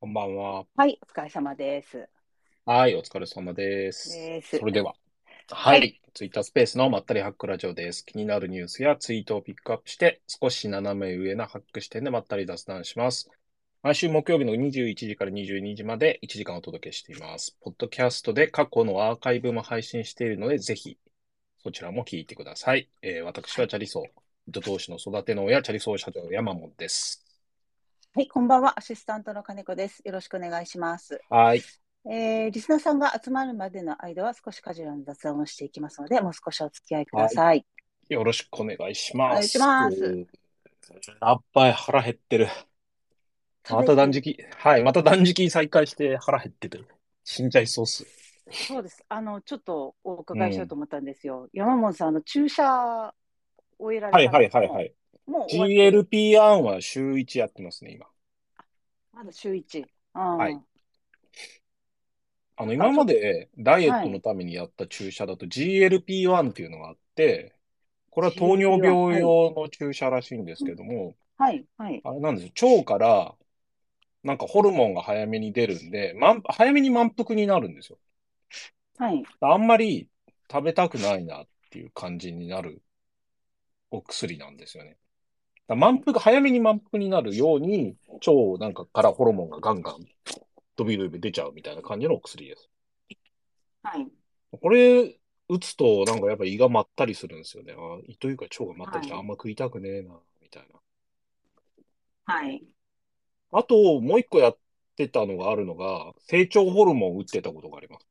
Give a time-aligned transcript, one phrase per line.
[0.00, 0.64] こんばんは。
[0.76, 2.08] はい、お疲れ様です。
[2.64, 4.10] はい、お疲れ様です。
[4.10, 4.94] ですそれでは、
[5.50, 8.06] ははいい、ツイッタースペースのまったりハックラジオです。
[8.06, 13.28] 気になるニュースやツイートをピックアップして、少し斜め上なハック視点でまったり雑談します。
[13.82, 17.56] 毎週木曜日の21時から22時まで1時間お届けしています。
[17.60, 20.96] ポッドキャストで過去のアーカイブも配信しているので、ぜひ
[21.64, 22.88] そちらも聞いてください。
[23.02, 24.06] えー私はチャリソー、
[24.46, 27.27] 糸通しの育ての親、チャリソー社長山本です。
[28.18, 28.76] はい、こんばんは。
[28.76, 30.02] アシスタントの金子です。
[30.04, 31.20] よろしくお願いします。
[31.30, 31.62] はい。
[32.04, 37.64] えーリスナーさんが集まるまでの間は少しカジュアルな雑談をしていきますので、もう少しお付き合いください。
[38.08, 39.30] よろしくお願いします。
[39.30, 40.26] お願いします。
[41.20, 42.48] やっぱり腹減ってる。
[43.70, 46.80] また断食、はい、また断食再開して腹減ってて、
[47.22, 48.04] 死んじゃいそうっす。
[48.50, 49.04] そうです。
[49.08, 51.48] あの、ちょっとお伺いしようと思ったんですよ。
[51.52, 53.14] 山本さん、あの、注射
[53.78, 54.92] を得らはいはいはいはい。
[55.28, 58.06] もう終わってる GLP-1 は週1やってますね、今。
[59.18, 59.84] まだ週1。
[60.14, 60.60] うんはい
[62.60, 67.52] あの、今までダイエットのためにやった注射だと GLP-1 っていうのがあって、
[68.10, 72.00] これは糖尿病用の注射らしいんですけども、はい、はい。
[72.04, 73.34] あれなんですよ、腸から
[74.22, 77.98] なんかホルモンが早めに出るんで、満早めに満腹になるんですよ。
[78.98, 79.22] はい。
[79.40, 80.08] あんまり
[80.50, 82.82] 食べたくないなっていう感じになる
[83.90, 84.96] お薬なんですよね。
[85.68, 89.96] だ満腹、早めに満腹になるように、腸なんかからホルモンがガンガン
[90.76, 92.70] ドビドビ出ちゃうみたいな感じのお薬です。
[93.82, 94.08] はい。
[94.50, 95.18] これ、
[95.50, 97.74] 打つとなんかやっぱ胃がまったりするんですよね。
[97.76, 100.80] あ胃というか腸がまったりしてはいあんま食いたくねえな、みたいな。
[102.24, 102.62] はい。
[103.50, 104.58] あと、もう一個やっ
[104.96, 108.06] てたのがあるのが、成長ホルモンを打ってたことがあります。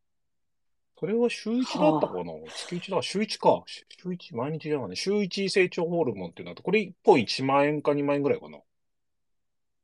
[0.99, 2.33] それは週1だったかな？
[2.47, 3.01] 月1だ。
[3.01, 3.63] 週1か。
[3.67, 4.95] 週1、毎日じゃないね。
[4.95, 8.57] 週1成長ホルモンっていうのあって、これ1本1万円か2万円ぐらいかな。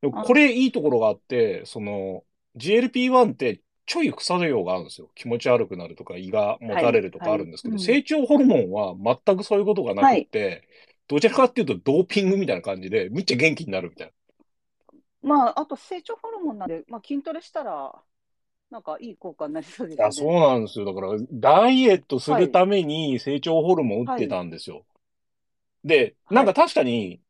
[0.02, 2.24] でもあこれいいところがあって、その、
[2.58, 5.12] GLP-1 ってちょい副作用があるんですよ。
[5.14, 8.96] 気持ち悪くなるとか、胃がもたれるとかあるんですけど、はいはい成長ホルモンは
[9.26, 10.68] 全くそういうことがなくって、
[11.08, 14.14] どちらかっていうとドーピングみたいな感じで、むっちゃ元気になるみたいな。
[15.22, 17.94] まあ、あと成長ホルモンなんで、まあ、筋トレしたら、
[18.74, 20.14] なんかいい効果になりそうですよね。
[20.14, 20.86] そうなんですよ。
[20.86, 24.86] だから、ダイエットするために成長ホルモン打ってたんですよ。
[25.84, 27.22] で、はいなんか確かに、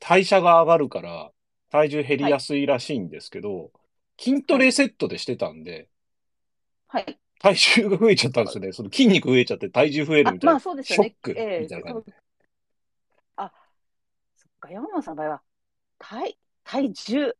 [0.00, 1.32] 代謝が上がるから、
[1.70, 3.72] 体重減りやすいらしいんですけど、
[4.18, 5.88] 筋トレセットでしてたんで、
[6.88, 7.18] はい。
[7.38, 8.72] 体重が増えちゃったんですよね。
[8.72, 10.50] その筋肉増えちゃって体重増えるみたいな。
[10.50, 12.12] あまあそうですよねショックええみたいな感じ。
[13.36, 13.52] あ、
[14.36, 15.42] そっか、山本さんの場合は、
[15.98, 17.36] 体、体重、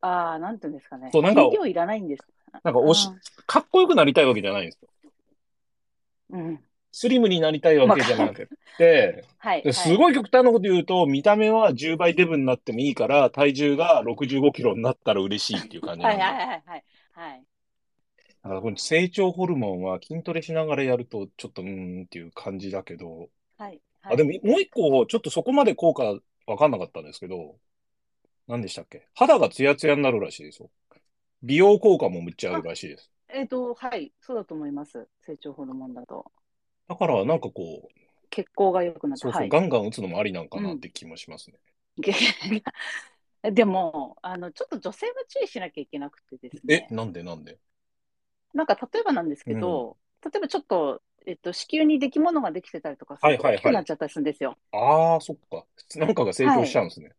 [0.00, 1.10] ああ、なんていうんですかね。
[1.12, 2.24] そうなんかいらないんです。
[2.62, 3.08] なんかおし、
[3.46, 4.88] かっこよくなりたいわけじゃないんですよ。
[6.30, 6.48] うん。
[6.48, 6.64] うん。
[6.92, 9.62] スリムになりたいわけじゃなくて、 はい。
[9.62, 16.18] ですごい極端なこと言うと、見た目は10倍デブになってもいいから、体重が65キロになったら嬉しいっていう感じなはい。
[16.18, 16.84] はいはいはいはい。
[17.12, 17.46] はい。
[18.42, 23.28] だからこの成長ホルモンは筋トレしながらやると、ちょっとうーんっていう感じだけど、
[23.58, 23.82] はい。
[24.04, 26.04] あ、でももう一個、ちょっとそこまで効果
[26.46, 27.58] わかんなかったんですけど、
[28.50, 29.06] 何でしたっけ？
[29.14, 30.70] 肌がツヤツヤになるらしいですよ。
[31.42, 33.10] 美容効果もむっちゃあるらしいです。
[33.32, 34.12] えっ、と、はい。
[34.20, 35.06] そうだと思います。
[35.24, 36.30] 成長ホルモンだと。
[36.88, 37.88] だからなんかこう、
[38.30, 39.22] 血行が良くなって。
[39.22, 39.48] そうそう、はい。
[39.48, 41.58] ガンガン打つのもありなんかなって気もしますね。
[43.42, 46.88] でも、あの、ちょっと女性は注意しなきゃいけなくてですえね、。
[46.90, 47.58] なんでなんで？
[48.52, 54.56] なんか例えばなんですけど、例えばちょっと、えっと、子宮に出来物ができてたりとかするとはいはいはい大きくなっちゃったりするんですよ。
[54.72, 55.64] ああ、そっか。
[55.96, 57.10] なんかが成長しちゃうんですね。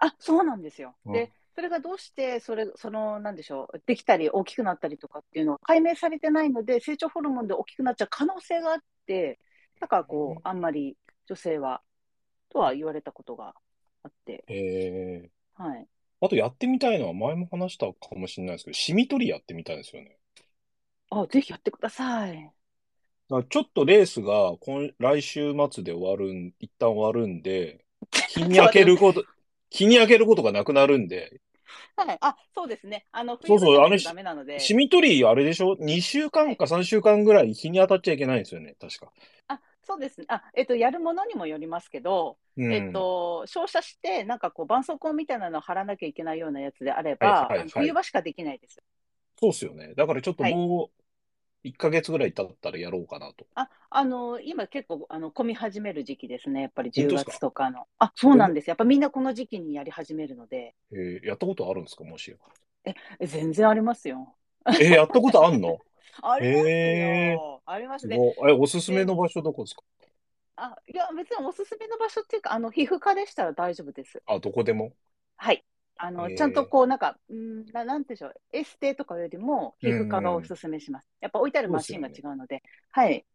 [0.00, 0.96] あ、そうなんですよ。
[1.06, 9.38] うんで、それがどうして、それ、その、なんでしょう、できたり大きくなったりとかっていうのは解明されてないので、成長ホルモンで大きくなっちゃう可能性があって、
[9.80, 11.82] だからこう、あんまり女性は、
[12.48, 13.54] とは言われたことが
[14.02, 15.30] あって、へえ。
[15.54, 15.86] はい。
[16.22, 20.18] あとやってみたいのは前も話したかもしれないですけど、シミ取りやってみたいですよね。
[21.10, 22.52] あ、ぜひやってください。
[23.48, 27.84] ちょっとレースが今来週末で終わるん、一旦終わるんで、
[28.28, 29.24] 日に焼けること、
[29.70, 31.40] 日に焼けることがなくなるんで、
[31.96, 32.18] はい。
[32.20, 33.06] あ、そうですね。
[33.12, 39.12] あの、そうそうあのダメなので、シミ取りあれでしょ ?2 週間か3週間ぐらい日に当たっちゃいけないんですよね、確か。
[39.48, 40.26] あ、そうですね。
[40.28, 42.72] あ、えっと、やるものにもよりますけど、うん。
[42.72, 48.80] えっと、照射して、なんかこう、絆創膏みたいなのを貼らなきゃいけないようなやつであれば、はいはいはい冬場しかできないです。
[49.40, 49.94] そうっすよね。
[49.96, 50.99] だからちょっともう
[51.64, 53.46] 1ヶ月ぐらい経ったらやろうかなと。
[53.54, 56.62] あ、あの、今結構、あの、混み始める時期ですね。
[56.62, 57.32] やっぱり10本当ですか？
[57.32, 57.86] 月とかの。
[57.98, 58.68] あ、そうなんです。
[58.70, 62.04] やっぱみんなこの時期にやり始めるので、えーやったことあるんですか？
[62.04, 62.36] もしや。
[63.20, 64.36] え全然ありますよ。
[64.80, 65.78] えーやったことあんの？
[66.22, 67.62] ありますへよ。
[67.66, 68.24] ありますね。
[68.48, 69.82] え、おすすめの場所どこですか？
[70.56, 74.22] あ、いや、別におすすめの場所っていうか、あの、皮膚科でしたら大丈夫です。
[74.26, 74.94] あ、どこでも？
[75.36, 75.64] はい。
[75.96, 81.08] あの、ちゃんとこう、なんか、うんななんでしょう、エステとかよりも皮膚科がおすすめします。
[81.20, 82.62] やっぱ置いてあるマシンが違うので。
[82.90, 83.26] はい。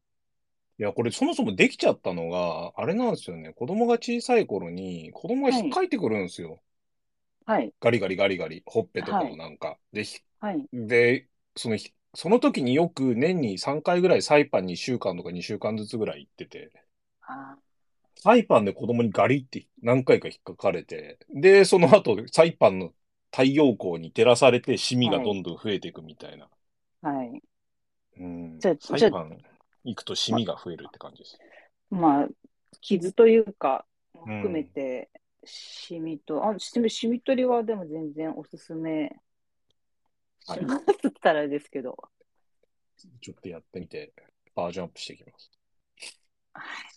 [0.78, 3.52] いや、これそもそもできちゃったのが、あれなんですよね。
[3.54, 6.62] 子供が小さい頃に、子供が引っかいてくるんですよ。
[7.46, 7.74] はい。
[7.80, 9.78] ガリガリガリガリ、ほっぺとかはいをなんか。
[9.94, 10.70] で、ひはい。
[10.74, 16.72] で、そのひ、その時によく年に3回ぐらいサイパン2週間とか2週間ずつぐらい行ってて、
[17.28, 17.58] あ
[18.26, 22.92] サイパンで子供にガリって何回か引っかかれて、で、その後、サイパンの
[23.30, 26.50] 太陽光に照らされてシミがどんどん増えていくみたいな。
[27.04, 27.44] ーはい。
[28.20, 28.58] うん。
[28.60, 29.38] じゃサイパン
[29.84, 31.38] 行くとシミが増えるって感じです。
[31.92, 32.28] まあ、
[32.82, 33.86] 傷というか、
[34.16, 35.12] うん含めて、
[35.44, 39.16] シミと、あ、シミ、シミ取りはでも全然おすすめ
[40.48, 41.96] はいしますったらですけど。
[43.22, 44.14] ちょっとやってみて、
[44.56, 45.52] バージョンアップしていきます。
[46.54, 46.95] はい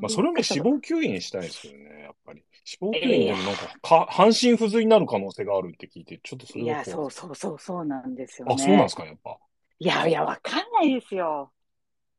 [0.00, 2.42] まあ、それも脂肪吸引したいですけどね、やっぱり。
[2.80, 8.54] 脂肪吸引でもなんか、か、半身不随になる可能性があるって聞いて、ちょっとそれいや、そうそうそう、そうなんですよね。
[8.54, 9.38] あ、そうなんですか、やっぱ。
[9.78, 11.52] いやいや、わかんないですよ。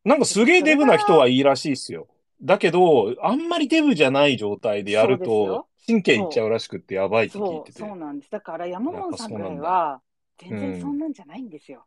[0.03, 2.07] なんかすげえデブな人はいいらしいっすよ。
[2.41, 7.79] だけど、あんまりデブじゃない状態でやるとよ、神経いっちゃうらしくってやばいって聞そ、いうてて。
[7.79, 8.31] そうなんです。
[8.31, 10.01] だから山本さんぐらいは、
[10.37, 11.85] 全うん然そんなんじゃないんですよ。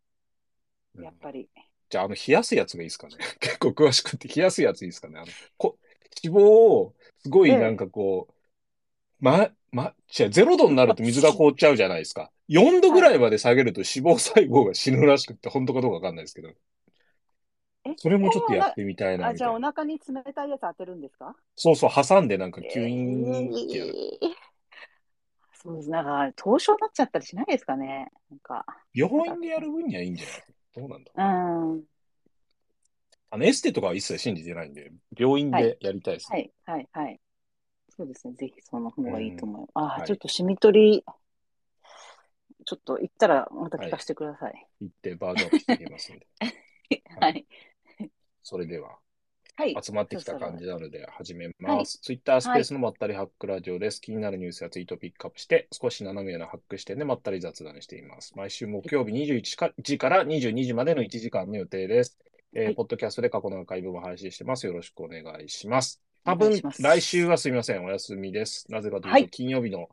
[0.97, 1.49] うんやっぱり。
[1.91, 3.17] じゃあ、あの、冷やすやつがいいですかね。
[3.41, 5.19] 結構詳しくて冷やすやついいですかね。
[5.19, 5.29] あの、
[5.59, 5.79] こ
[6.25, 12.33] 脂肪を、すごいなんかこう、ま、ま、違う、0度になると水が凍っちゃうじゃないですか。
[12.49, 16.51] 4度ぐらいまで下げると脂肪細胞が死ぬらしくって、本当かどうかわかんないですけど。
[17.85, 19.61] えそれもちょっとやってみたいな、あ、じゃあお。
[19.61, 21.35] 腹に冷たいやつ当てるんですか？
[21.57, 23.93] そうそう、挟んでなんかキュイーンってやる。
[24.23, 24.51] えー
[25.53, 25.91] そうです。
[25.91, 28.11] なんか、凍傷になっちゃったりしないですかね？
[28.31, 28.65] なんか。
[28.95, 30.45] 病院でやる分にはいいんじゃない？
[30.75, 31.23] どうなんだう
[31.77, 31.85] ん。
[33.31, 36.31] あの、エステとかは一切信じてないんで、病院でやりたいです。
[36.31, 37.21] はい、はい、はい。
[37.97, 38.35] そうですね。
[38.35, 39.71] ぜひその方がいいと思います。
[39.75, 41.05] あー、はいちょっとシミ取り、
[42.65, 44.67] ちょっと行ったらまた聞かせてください。
[44.81, 46.27] 行ってバージョンしていきますんで。
[47.21, 47.47] はい。
[48.43, 48.99] それでは。
[49.61, 49.77] はい。
[49.79, 51.99] 集まってきた感じなので始めます。
[52.01, 54.01] ツイッタースペースのまったりハックラジオです。
[54.01, 58.33] 気になるニュースやツイートをピックアップして、少し斜めなハック視点でまったり雑談しています。
[58.37, 59.43] 毎週木曜日21
[59.83, 62.17] 時から22時までの1時間の予定です。
[62.55, 64.65] えーはいポッドキャストで過去のアーカイブも配信してます。
[64.65, 66.01] よろしくお願いします。
[66.25, 67.85] 多分来週はすみません。
[67.85, 68.65] お休みです。
[68.73, 69.91] なぜかというと、はい金曜日の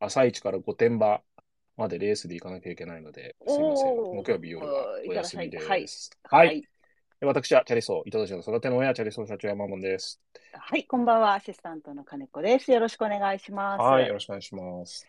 [0.00, 1.22] 朝一から御殿場
[1.78, 3.96] までレースで行かなきゃいけないので、すみません。
[3.96, 6.10] 木曜日夜はお休みです。
[6.24, 6.60] ははいい。。
[6.60, 6.68] で
[7.20, 10.20] 私はチャリソー、糸年の育ての親、チャリソー社長山本です。
[10.52, 10.86] はい。
[10.86, 11.34] こんばんは。
[11.34, 12.70] アシスタントの金子です。
[12.70, 13.80] よろしくお願いします。
[13.80, 15.04] はい、よろしくお願いします。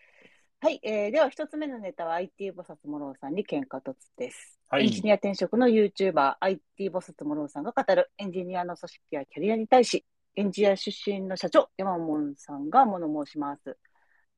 [0.60, 4.58] はい、えーでは一つ目のネタは IT ボサツモローさんに喧嘩突です。
[4.68, 10.04] はいエンジニア転職の YouTuber、IT ボサツモローさんが語るエンジニアの組織やキャリアに対し、
[10.34, 13.78] エンジニア出身の社長、山門さんが物申します。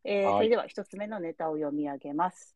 [0.05, 2.55] えーはいそれでは一つ目のネタを読み上げます。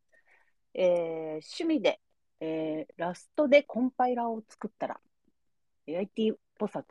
[0.75, 1.27] えー
[1.59, 2.01] 趣味で、
[2.41, 5.06] えーラストでコンパイラーを作ったら、えー
[5.89, 6.89] IT ボサツ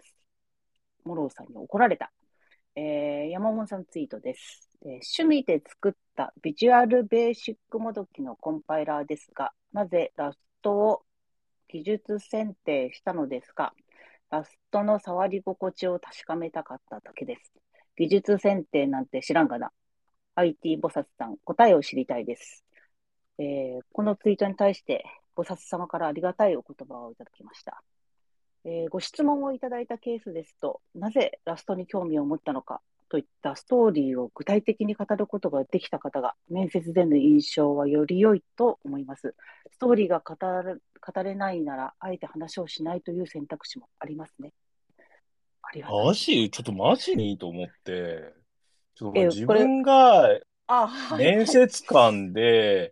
[1.04, 2.12] モローさんに怒られた。
[2.76, 11.04] えー山本さんツイートです、えー趣味で作ったビジュアルベーシックもどきのコンパイラーですが、なぜラストを
[11.68, 13.74] 技術選定したのですか？
[14.30, 17.54] ラストの触り心地を確かめたかっただけです。
[17.98, 19.72] 技術選定なんて知らんがな。
[20.36, 22.66] IT 菩薩さん、答えを知りたいです。
[23.38, 25.06] えーこのツイートに対して、
[25.36, 27.84] 菩薩様からありがたいお言葉をいただきました。
[28.66, 39.36] えーご質問をいただいたケースですと、なぜラストに興味を持ったのかといったストーリーを具体的に語ることができた方が、面接での印象はより良いと思います。
[39.72, 44.52] ストーリーが語る語れないなら、あえて話をしないという選択肢もありますね。
[45.62, 45.90] ありが。
[45.92, 46.50] マジ？
[46.50, 48.34] ちょっとマジにいいと思って、
[48.96, 50.40] ちょっとえ自分が。
[51.16, 52.92] 面接官で、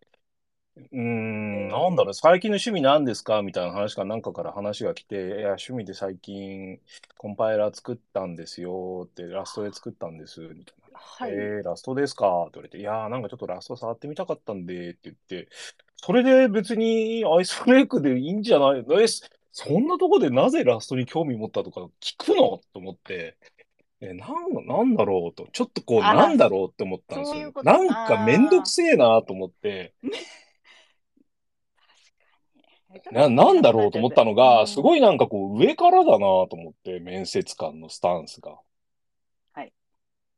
[0.75, 0.97] うー。
[0.97, 3.41] ん、なんだろう、最近の趣味何ですか？
[3.41, 6.79] みたいな話かなんかから話が来て、いや、趣味で最近
[7.17, 10.99] コンパイラー作ったんですよって、ラストで作ったんです、みたいな。
[10.99, 11.31] はい。
[11.31, 12.43] えー、ラストですか？
[12.43, 15.47] って言われて、いやー、なんかちょっとラスト触ってみたかったんで、って言って、
[15.95, 18.79] それで別にアイスブレイクでいいんじゃない？
[18.79, 19.05] え、
[19.51, 22.59] そんなとこでなぜラストに興味持ったとか聞くの？
[22.73, 23.37] と思って、
[24.01, 27.53] え、なん、なんだろうと、ちょっとこう、なんだろうって思ったんですよ。
[27.63, 29.93] なんかめんどくせえなと思って、
[33.11, 34.99] な、なんだろうと思ったのが、すごい。
[34.99, 38.57] いなんかこう、上からだなと思って、面接官のスタンスが。
[39.53, 39.73] はい。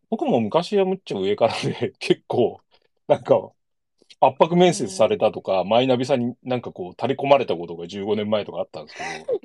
[0.10, 2.60] 僕も昔はむっちゃ上からで、 結構、
[3.08, 3.52] なんか、
[4.22, 9.40] 圧迫面接されたとか、マイナビさんになんかこう、垂れ込まれたことが15年前とかあったんですけど、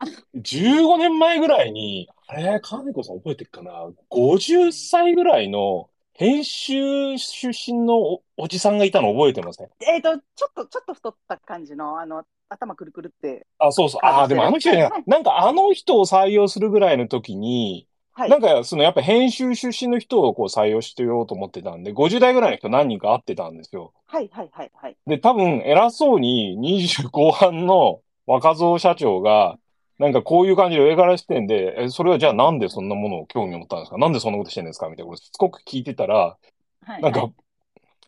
[0.34, 9.68] 15年前ぐらいに、あれ、金子さん覚えてるかな ?50 歳ぐらいの編集出身のおおじさんがいたの覚えてません？
[9.80, 13.46] えっ、と、ちょっと、ちょっと太った感じの、あの、頭くるくるって。
[13.58, 14.06] あ、そうそう。
[14.06, 18.30] ああ、でもあの人じゃないはいなんかあの人を採用するぐらいの時に、はい。
[18.30, 23.92] なんかそのやっぱ編集出身の人をこう採用してようと思ってたんで、50代ぐらいの人何人か会ってたんですよ。
[24.06, 24.96] はい、はい、はい、はい。
[25.08, 29.58] で、多分偉そうに20後半の若造社長が、
[30.04, 33.98] なんかこういう感じで上から視点で、え、それはじゃあなんでそんなものを興味を持ったんですか？
[33.98, 34.88] なんでそんなことしてるんですか？
[34.88, 36.36] みたいなことしつこく聞いてたら、
[36.82, 37.32] はい、なんかはい、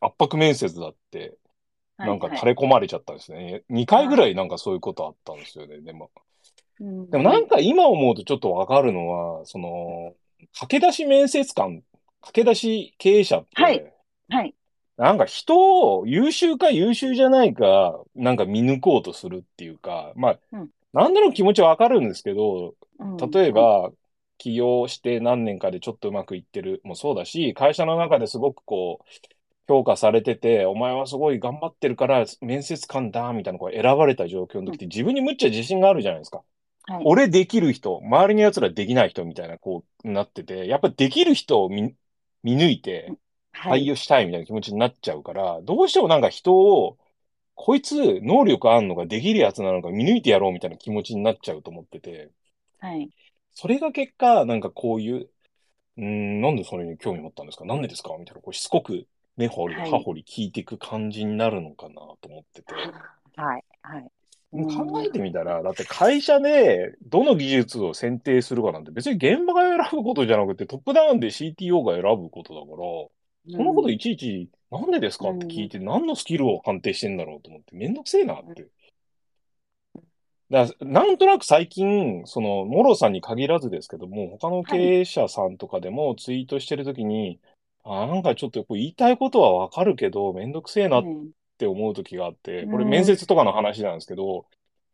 [0.01, 2.37] 圧迫面接だって、はいなんかはい。
[2.37, 3.63] 垂れ込まれちゃったんですね。
[3.71, 5.81] 2回ぐらいなんかそういうことあったんですよね。
[5.81, 6.11] でも、
[6.79, 7.11] うん。
[7.11, 10.13] でもなんか今思うとちょっとわかるのは、その、
[10.59, 11.83] 駆け出し面接官、
[12.21, 13.95] 駆け出し経営者って、はい。
[14.29, 14.55] はい。
[14.99, 23.31] なんか人を優秀か優秀じゃないか、なんか見抜こうとするっていうか、まあ、うんなんだろう気持ちはわかるんですけど、うん。
[23.31, 23.93] 例え、ば、
[24.39, 29.05] 起業して何年かでちょっとうまくいってるもそうだし、会社の中ですごくこう、
[29.69, 36.43] 評価されてて、お前はすごい頑張ってるから面接官だ、みたいなこう選ばれた状況の時って自分にむっちゃ自信があるじゃないですか。
[36.87, 41.95] はい、俺できる人、周りの奴らできない人みたいなこうなってて、やっぱできる人を見
[42.43, 43.13] 見抜いて
[43.53, 46.99] はい、採用したいみたいな気持ちになっちゃうから、どうしてもなんか人を、
[47.57, 52.31] こいつ能力あんのかできるやつなのか見抜いてやろうみたいな気持ちになっちゃうと思ってて、
[52.79, 53.09] はい。
[53.55, 55.31] それが結果、なんかこういう、
[55.97, 57.65] うーん、なんでそれに興味持ったんですか？
[57.65, 58.15] なんでですか？
[58.19, 59.07] みたいな、こうしつこく
[59.39, 62.75] 根掘りはい葉掘り聞いていく感じになるのかなと思ってて。
[63.37, 64.11] はい、はい。
[64.53, 75.31] 考えてみたら、だって会社でどの技術を選定するかなんて別に現場が選ぶことじゃなくてトップダウンで CTO が選ぶことだから、そのこといちいちなんでですか？
[75.31, 78.67] って聞いて何のスキルを判定してんだろうと思ってめんどくせえなって。
[80.49, 87.41] だなんとなく最近、その、モロさんに限らずですけども、他の経営者さんとかでもツイートしてるときに、
[87.83, 91.05] あなんかちょっとこう言いたいことはわかるけど、めんどくせえなっ
[91.59, 94.47] て思う時があって、これうん面接とかの話なんですけど、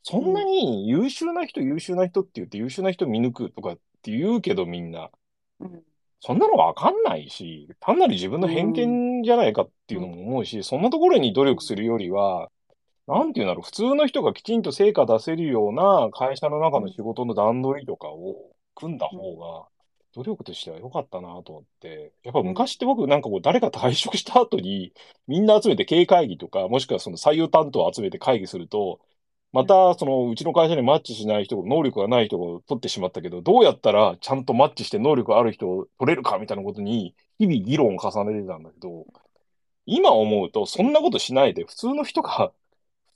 [0.03, 5.11] そんなに優秀な人、優秀な人って言って優秀な人見抜くとかって言うけどみんな、
[5.61, 5.83] うん
[6.25, 12.49] そんなのわかんないし、単なる自分の偏見じゃないかっていうのも思うし、そんなところに努力するよりは、
[13.09, 18.37] なんていうんだろう、普通の人がきちんと成果出せるような会社の中の仕事の段取りとかを
[18.77, 19.67] 組んだ方が、
[20.15, 24.93] 努力としては良かったなと思って、やっぱ昔って僕なんかこう誰か退職した後に
[25.27, 29.01] みんな集めて経営会議とか、もしくはその採用担当を集めて会議すると、
[29.53, 39.07] またそのうちの会社にマッチしない人、能力がない人を取ってしまったけど、どうやったらちゃんとマッチして能力ある人を取れるかみたいなことに日々議論を重ねてたんだけど、
[39.85, 42.53] 今思うとそんなことしないで普通の人が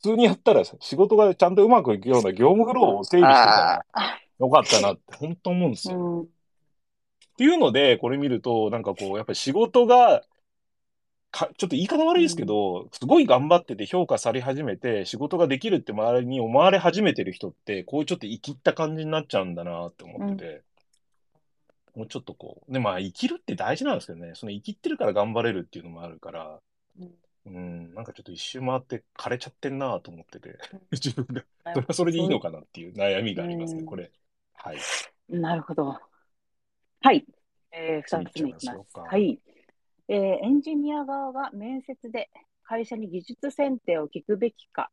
[0.02, 5.98] 普通にやったら仕事がちゃんとうまくいくような業務フローを整備してたらあよかったなって本当思うんですーよ。
[5.98, 6.36] うん
[7.36, 10.22] っていうので、これ見ると、なんかこう、やっぱり仕事が、
[11.36, 20.62] か、ちょっと言い方悪いですけど、すごい頑張ってて評価され始めて、仕事ができるって周りに思われ始めてる人って、こういうちょっと生きった感じになっちゃうんだなって思ってて、
[21.94, 26.58] もうちょっとこう、で、まあ生きるって大事なんですけどね、その生きってるから頑張れるっていうのもあるから、
[26.98, 27.14] うん。
[27.46, 30.48] うん、なんかちょっと一周回って枯れちゃってんなと思ってて。
[30.72, 33.86] うん、 自分が、それはそれでいいのかなっていう悩みがありますね、うん。
[33.86, 34.10] これ。
[34.54, 34.78] はい。
[35.28, 36.00] なるほど。
[37.02, 37.26] はい。
[37.72, 38.98] えー、次二つ目いきます。
[38.98, 39.38] はい。
[40.08, 42.30] えーエンジニア側が面接で
[42.64, 44.90] 会社に技術選定を聞くべきか。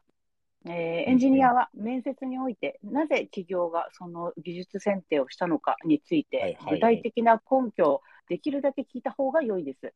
[0.65, 0.74] えー
[1.10, 9.93] エンジニアは面接において、なぜ企業がその技術選定をしたのかについて、具体的な根拠をできるだけ聞いた方が良いです。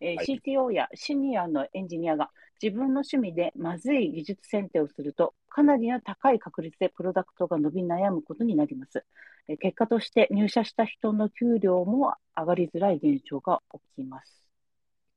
[0.00, 2.30] えーはい CTO やシニアのエンジニアが
[2.62, 9.04] 自分の趣味でまずい技術選定をすると、かなりの高い確率でプロダクトが伸び悩むことになります。
[9.48, 13.62] えー結果として入社した人の給料も上がりづらい現象が
[13.96, 14.39] 起きます。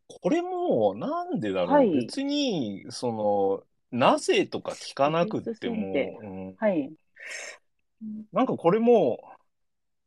[0.08, 6.92] これも、なんでだろう、はい別に、その、なぜとか聞かなくってもうん、はい。
[8.32, 9.20] なんかこれも、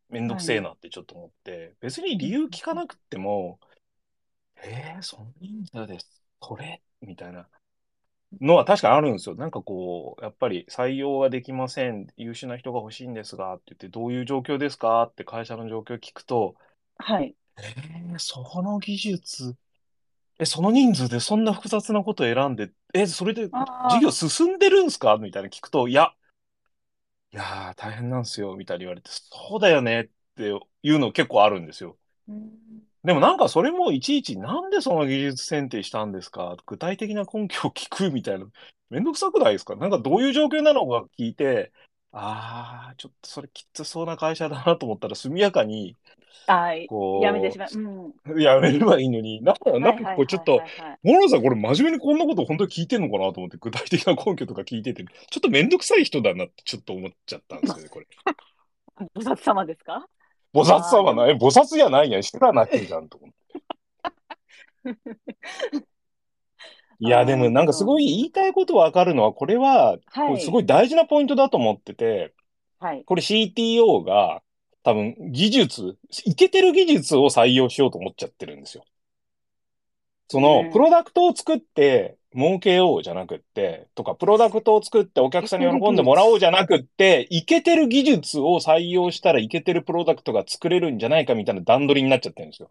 [0.09, 3.59] めんどくせえなってちょっと思って、別に理由聞かなくっても、
[4.63, 6.23] えー、そん人数です。
[6.39, 6.83] これ？
[7.01, 7.49] みたいな
[8.41, 9.35] のは確かにあるんですよ。
[9.35, 12.07] なんかこう、やっぱり採用ができません。
[12.17, 15.03] 優秀な人が欲しいんですが、って言って、どういう状況ですか？
[15.05, 16.55] って会社の状況を聞くと、
[16.99, 17.35] はい。
[17.59, 19.57] えー、その技術、
[20.39, 23.91] え、その人数でそんな複雑なことを選んで、え、それであー。
[23.91, 25.17] 授業進んでるんすか？
[25.17, 26.13] みたいな聞くと、いや、
[27.33, 30.43] いやー、大変なんすよ、みたいに言われて、そうだよねって
[30.83, 31.97] いうの結構あるんですよ。
[32.29, 32.51] うん。
[33.05, 36.57] でもなんかそれもいちいちなんでその技術選定したんですか？
[36.67, 38.47] 具体的な根拠を聞くみたいな。
[38.91, 39.77] めんどくさくないですか？
[39.77, 41.73] なんかどういう状況なのか聞いて、
[42.13, 45.97] ああ、ちょっとそれきつそうな会社だなと思ったら、速やかに、
[46.47, 47.69] あーこう、やめてしまう。
[48.27, 48.41] うん。
[48.41, 58.07] やめればいいのに、なんか、なんかこうちょっとは、いはいはいモロさんこれ真面目にこんなこと本当に聞いてんのかなと思って、具体的な根拠とか聞いてて、ちょっとめんどくさい人だなってちょっと思っちゃったんですよね、これ。
[58.25, 58.37] はい
[59.15, 60.07] 菩薩様ですか？
[60.55, 63.37] 菩薩様な、え、菩薩じゃないやん、知らないじゃん、と思って。
[66.99, 69.99] いや、でもなんかすごい言いたいことわかるのは、これは、
[70.39, 72.35] すごい大事なポイントだと思ってて、
[72.79, 73.05] はい。
[73.05, 74.43] これ CTO が
[74.83, 78.85] 多分技術、いけてる技術を採用しようと思っちゃってるんですよ。
[80.29, 92.69] その、うんプロダクトを作って儲けようじゃなくって、とか、プロダクトを作ってお客さんに喜んでもらおうじゃなくって、いけてる技術を採用したらいけてるプロダクトが作れるんじゃないかみたいな段取りになっちゃってるんですよ。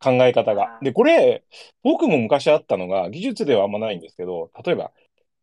[0.00, 0.78] 考え方が。
[0.82, 1.44] で、これ、
[1.82, 4.92] 僕も昔あったのが、技術ではあんまないんですけど、例えば、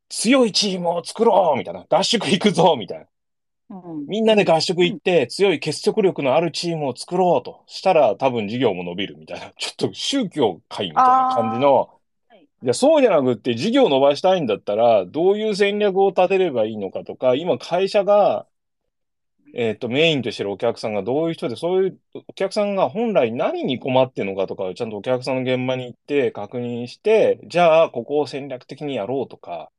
[0.09, 1.85] 強いチームを作ろうみたいな。
[1.89, 3.05] 合宿行くぞみたいな。
[3.69, 11.97] うんみんなで合宿行って強い結束力のあるチームを作ろうとしたら多分事業も伸びるみたいな、 ちょっと宗教会みたいな感じの、はい
[12.63, 18.47] いや、そうじゃなくって事業を伸ばしたいんだったら、どういう戦略を立てればいいのかとか、今会社が、
[19.53, 29.71] えっと、メインとしてるお客さんがどういう人で、そういうお客さんが本来何に困ってるのかとかをちゃんとお客さんの現場に行って確認して、じゃあ、ここを戦略的にやろうとか、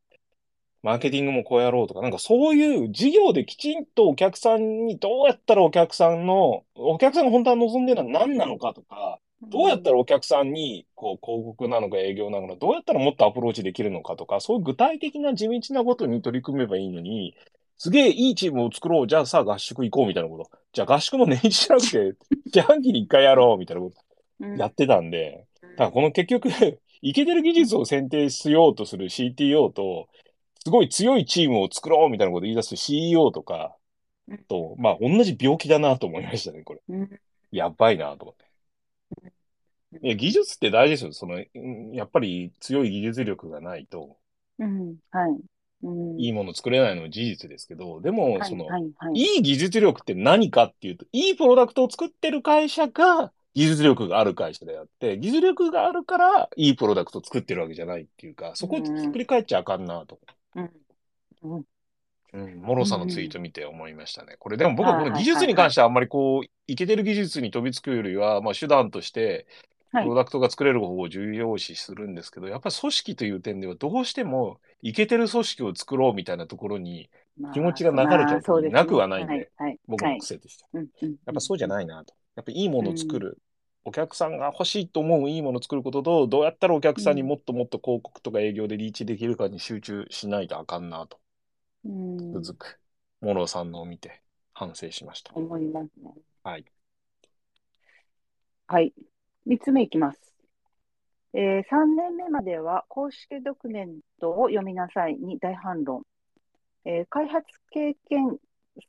[0.83, 17.35] マーケティングもこうやろうとか、なんかそういう事業できちんとお客さんにどうやったらお客さんの、お客さんが本当は望んでるのは何なのかとか、どうやったらお客さんに、こう、広告なのか営業なのか、どうやったらもっとアプローチできるのかとか、そういう具体的な地道なことに取り組めばいいのに、
[17.79, 19.07] すげえいいチームを作ろう。
[19.07, 20.51] じゃあさ、合宿行こうみたいなこと。
[20.73, 22.17] じゃあ合宿も年一じゃなくて、
[22.53, 23.97] 四半期に一回やろうみたいなこと
[24.41, 26.49] うんやってたんで、だからこの結局、
[27.01, 30.09] いけてる技術を選定しようとする CTO と、
[30.65, 33.77] すごい強いチームを作ろうみたいなことを言い出す CEO とか
[34.49, 36.81] と、まあ同じ病気だなと思いましたね、これ。
[36.89, 38.49] うんやばいなと思って。
[40.03, 41.13] いや、技術って大事ですよ。
[41.13, 44.19] その、うんやっぱり強い技術力がないと、
[44.59, 45.41] うんはい。
[45.83, 49.13] うんいいもの作れないのは事実ですけど、でも、はいその、はいはい。
[49.15, 60.19] いい技術力って何かっていうと、いいプロダクトを作ってる会社が技術力がある会社であって、技術力があるからいいプロダクトを作ってるわけじゃないっていうか、そこをひっくり返っちゃあかんなと。
[60.57, 60.71] うん
[61.43, 61.65] うん
[62.35, 64.37] うん、モロさんのツイート見て思いましたね。
[64.39, 69.47] これでも僕はこの技術に関してはあんまりこう、いけてる技術に飛びつくよりは、まあ手段として、はい
[69.93, 80.67] プロダクトが作れる方を重要視するんですけど、やっぱり組織という点ではどうしても、いけてる組織を作ろうみたいなところにまあ気持ちが流れちゃうなくはないんではいはい僕のはい癖でした。
[80.75, 80.83] や
[81.33, 82.15] っぱそうじゃないなと。
[82.37, 83.39] やっぱいいものを作る。
[83.85, 91.19] お客さんが欲しいと思ういいものを作ることと、どうやったらお客さんにもっともっと広告とか営業でリーチできるかに集中しないとあかんなと、
[91.85, 92.79] うん続く。
[93.21, 94.23] モロさんのを見て
[94.53, 95.33] 反省しました。
[95.35, 96.13] 思いますね。
[96.45, 96.65] はい。
[98.67, 98.93] はい。
[99.49, 100.21] 三つ目いきます。
[101.33, 106.03] えー、3年目までは公式ドキュメントを読みなさいに大反論。
[106.85, 108.37] えー開発経験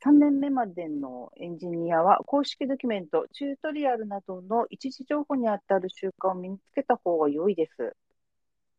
[0.04, 7.96] 3年目までのエンジニアは公式ドキュメント、チュートリアルなどの一時情報にあたる習慣を身につけた方が良いです。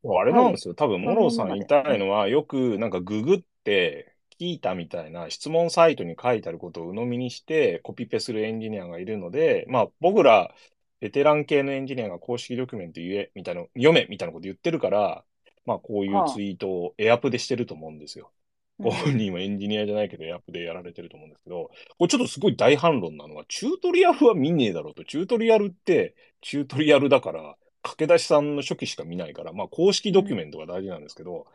[0.06, 0.76] あれなんですよ。
[0.76, 10.56] 多分、モロさん言いたはいいのは、よくなんかググって聞いたみたいな質問サイトに書いてあることを鵜呑みにしてコピペするエンジニアがいるので、まあ僕ら
[11.02, 15.26] ベテラン系のエンジニアが公式ドキュメント言え、みたいな、読めみたいなこと言ってるから、
[15.66, 18.32] まあこういうツイートをエアプでしてると思うんですよ。
[18.80, 25.04] ご本人はエンジニアじゃないけどエアプでやられてると思うんですけど、これちょっとすごい大反論なのは、チュートリアルは見ねえだろうと。
[25.06, 31.48] チュートリアルって、チュートリアルだから、駆け出しさんの初期しか見ないから、まあ公式ドキュメントが大事なんですけど、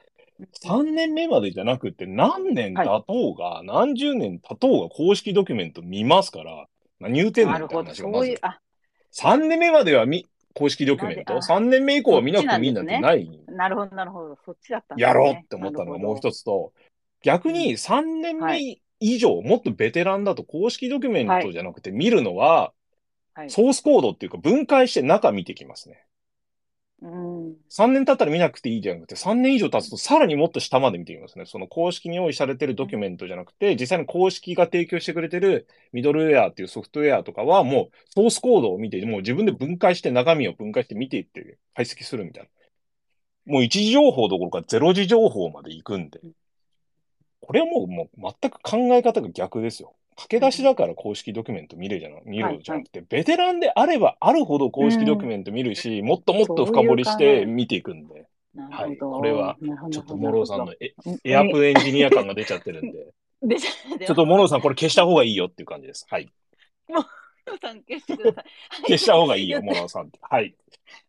[0.63, 6.67] 3年目までじゃなくて何年経とうが、何十年経とうが公式ドキュメント見ますから、
[7.01, 8.41] 何言うてんのって話がまず。、
[9.19, 11.35] 3年目までは見、公式ドキュメント？
[11.35, 13.31] なんであ ?3 年目以降は見なくてもいいなんてない。
[13.49, 16.73] なるほど、なるほど、そっちだったんねやろうって思ったのがもう一つと、
[17.23, 22.73] 逆に3年は目以上、もっとベテランだと公式ドキュメントじゃなくて見るのは、
[23.35, 23.51] はい。
[23.51, 26.06] ソースコードっていうか分解して中見てきますね。
[27.03, 27.57] うん。
[27.69, 31.45] 3年経ったら見なくていいじゃなくて、3年以上経つとさらにもっと下まで見てきますね。
[31.45, 43.53] その公式に用意されてるドキュメントじゃなくて、実際に公式が提供してくれてるミドルウェアっていうソフトウェアとかはもうソースコードを見て、もう自分で分解して中身を分解して見ていって解析するみたいな。
[43.53, 46.21] もう一時情報どころかゼロ時情報まで行くんで。
[47.41, 49.95] これはもうもう全く考え方が逆ですよ。
[50.17, 58.27] 駆け出しだから公式ドキュメント見るじゃな見るじゃなくて、ベテランであればあるほど公式ドキュメント見るし、もっともっと深掘りして見ていくんで。
[58.55, 59.11] なるほど。
[59.11, 59.57] はいこれは
[59.91, 63.07] ちょっとモローさんのエうんエアプエンジニア感が出ちゃってるんで。
[63.43, 66.07] で、ちょっと、モノさん、これ消した方がいいよっていう感じです。
[66.09, 66.29] はい。
[66.89, 68.45] もう、さん消してください。
[68.83, 70.19] 消した方がいいよ、はいモノさんって。
[70.23, 70.57] はい。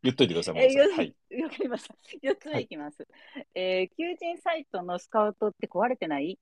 [0.03, 0.97] 言っといてください、モえー、ノさん。
[0.97, 1.15] はい。
[1.29, 1.95] よわかりました。
[2.23, 3.07] 4つ目いきます。
[3.55, 6.37] えー求人サイトのスカウトって壊れてない？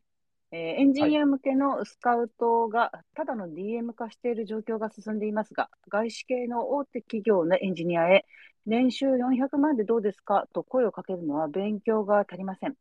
[0.51, 8.25] えーエンジニア向けのスカウトがただの DM 化している状況が進んでいますが、外資系の大手企業のエンジニアへ
[8.65, 12.75] 年収400万でどうですかと声をかけるのは勉強が足りません。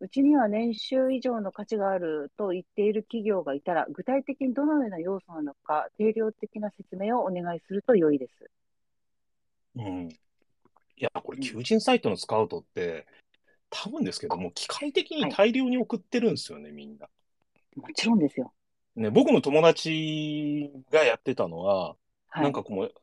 [0.00, 8.50] うちには年収以上の価値があると言っている企業がいたら、具体的にどのような要素なのか、定量的な説明をお願いすると良いです。
[9.76, 10.08] うん。
[10.08, 13.06] いや、これ、求人サイトのスカウトって、
[13.72, 17.08] 多分ですけども、機械的に大量に送ってるんですよね、みんな。
[17.76, 18.52] もちろんですよ。
[18.96, 21.96] ね、僕の友達がやってたのは、
[22.28, 22.42] はい。
[22.42, 22.94] なんかこう、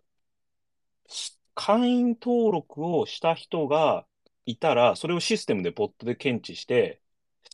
[1.08, 4.06] し会員登録をした人が
[4.46, 7.02] いたら、それをシステムでボットで検知して、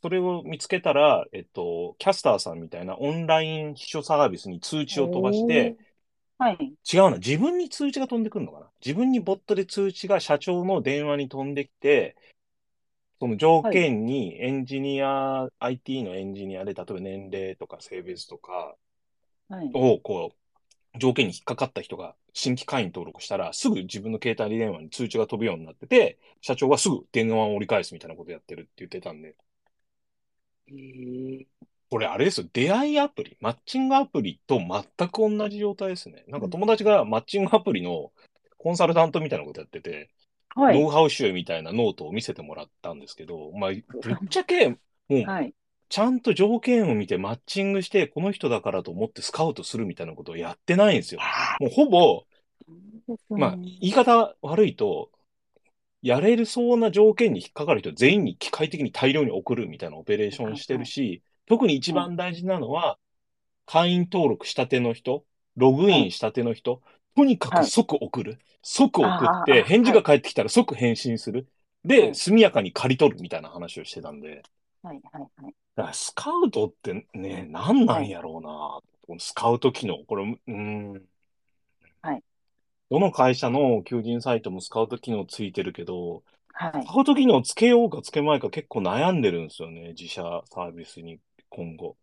[0.02, 5.76] それを見つけたら、えっと、キャスターさんみたいなオンライン秘書サービスに通知を飛ばして、
[6.38, 6.74] はい。
[6.92, 12.14] 違うな、自分に通知が飛んでくるのかな自分にボットで通知が社長の電話に飛んできて、
[13.20, 18.76] その条件にエンジニア、IT のエンジニアで、例えば年齢とか性別とか
[19.48, 19.70] はい。
[19.72, 20.32] を、こ
[20.94, 29.36] う、条件に引っかかった人が新規会員登録したら、すぐ自分の携帯電話に通知が飛ぶようになってて、社長がすぐ電話を折り返すみたいなことやってるって言ってたんで、
[30.68, 31.46] へー
[31.88, 36.24] これあれですよ、出会いアプリ、マッチングアプリと全く同じ状態ですね。
[36.28, 38.12] なんか友達がマッチングアプリの
[38.58, 40.08] コンサルタントみたいなことやってて、はい。
[40.56, 44.76] ノウハウ集みたいなノートを見せてもらったんですけど、まあ、ぶっちゃけ、も
[45.10, 45.54] う、はい。
[45.88, 51.20] ちゃんと条件を見てマッチングして、この人だからと思ってスカウトするみたいなことをやってないんですよ。
[51.60, 52.24] もうほぼ、
[53.30, 55.10] まあ、言い方悪いと、
[56.02, 62.98] やれそうな条件に引っかかる人全員に機械的に大量に送るみたいなオペレーションしてるし、特に一番大事なのは、
[63.64, 65.24] 会員登録したての人、
[65.56, 66.82] ログインしたての人、
[67.16, 68.38] とにかく即送る。
[68.62, 71.48] 即送っあて、あ返事が返ってきたら即返信する。
[71.88, 74.42] はで、い速やかに刈り取るみたいな話をしてたんで、
[74.82, 75.54] はい、はい、はい。
[75.76, 80.04] だからスカウトってね、何なんやろうな、このスカウト機能。
[80.06, 81.02] これ、うーん。
[82.02, 82.22] はい。
[82.90, 86.88] どの会社の求人サイトもスカウト機能ついてるけど、はいス。
[86.88, 91.96] カウト機能つけようかつけまいか結構悩んでるんですよね、自社サービスに今後。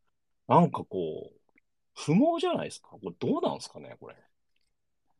[0.47, 1.39] なんかこう、
[1.95, 2.89] 不毛じゃないですか？
[2.89, 4.15] これどうなんですかね、これ。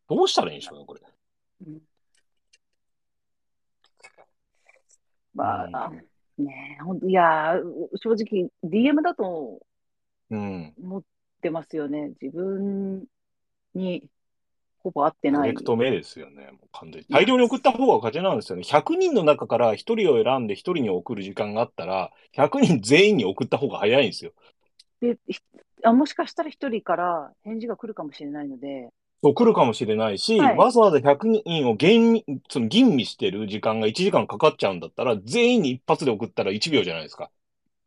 [0.08, 1.02] どうしたらいいんでしょうね、これ。
[1.68, 1.82] うん
[5.34, 6.04] まあ、うん
[6.46, 7.62] ねえ、ほんといやー、
[7.96, 9.60] 正直、DM だと
[10.32, 10.74] うん。
[10.82, 11.04] 思っ
[11.42, 12.14] てますよね。
[12.22, 13.06] 自分
[13.76, 14.10] に
[14.80, 15.42] ほぼ合ってない。
[15.42, 17.08] ダイレクト目ですよね、もう完全に。
[17.10, 18.64] 大量に送った方が勝ちなんですよね。
[18.64, 24.32] 100人の中から1人を選んで1人に送る時間があったら、100人全員に送った方が早いんですよ。
[25.02, 25.40] でひ
[25.84, 28.90] あもしかしたら一人から返事が来るかもしれないので、
[29.24, 37.32] そう来るかもしれないし、はいわざわざ100人を厳密その吟味してる時間が1時間かかっちゃうんだったら、全員に一発で送ったら1秒じゃないですか。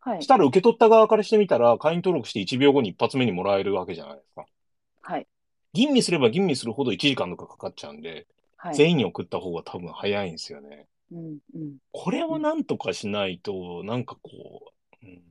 [0.01, 0.27] はいし。
[0.27, 4.47] たら受け取った側からしてみたら、会員登録して1秒後に一発目にもらえるわけじゃないですか。
[5.03, 5.27] はい。
[5.75, 8.75] 吟味すれば吟味するほど1時間とかかかっちゃうんで、はい。
[8.75, 10.87] 全員に送った方が多分早いんですよね。
[11.13, 11.77] うん、うん。
[11.93, 14.73] これをなんとかしないと、なんかこ
[15.03, 15.23] う、うん、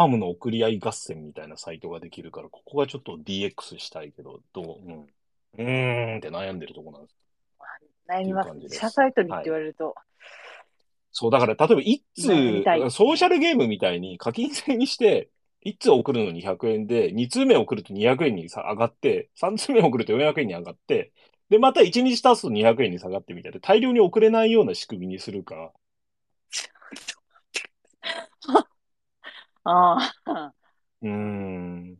[0.00, 7.14] スパムの送り合い合戦みたいなサイトができるから、ここがちょっと DX したいけど、どう、うん、うーんって悩んでるとこなんです。
[8.08, 8.76] 悩みますす。
[8.78, 9.94] 社サイトにって言われると、
[11.12, 12.22] そう、だから例えば一通、
[12.90, 15.28] ソーシャルゲームみたいに課金制にして、
[15.60, 21.12] 一通送るのに100円で、二通目送ると200円にさ上がって、三通目送ると400円に上がって、
[21.50, 25.74] で、また1日経つと200円に下がってみたいな、大量に送れないような仕組みにするか、
[29.70, 30.54] ああ、
[31.02, 31.98] うーん。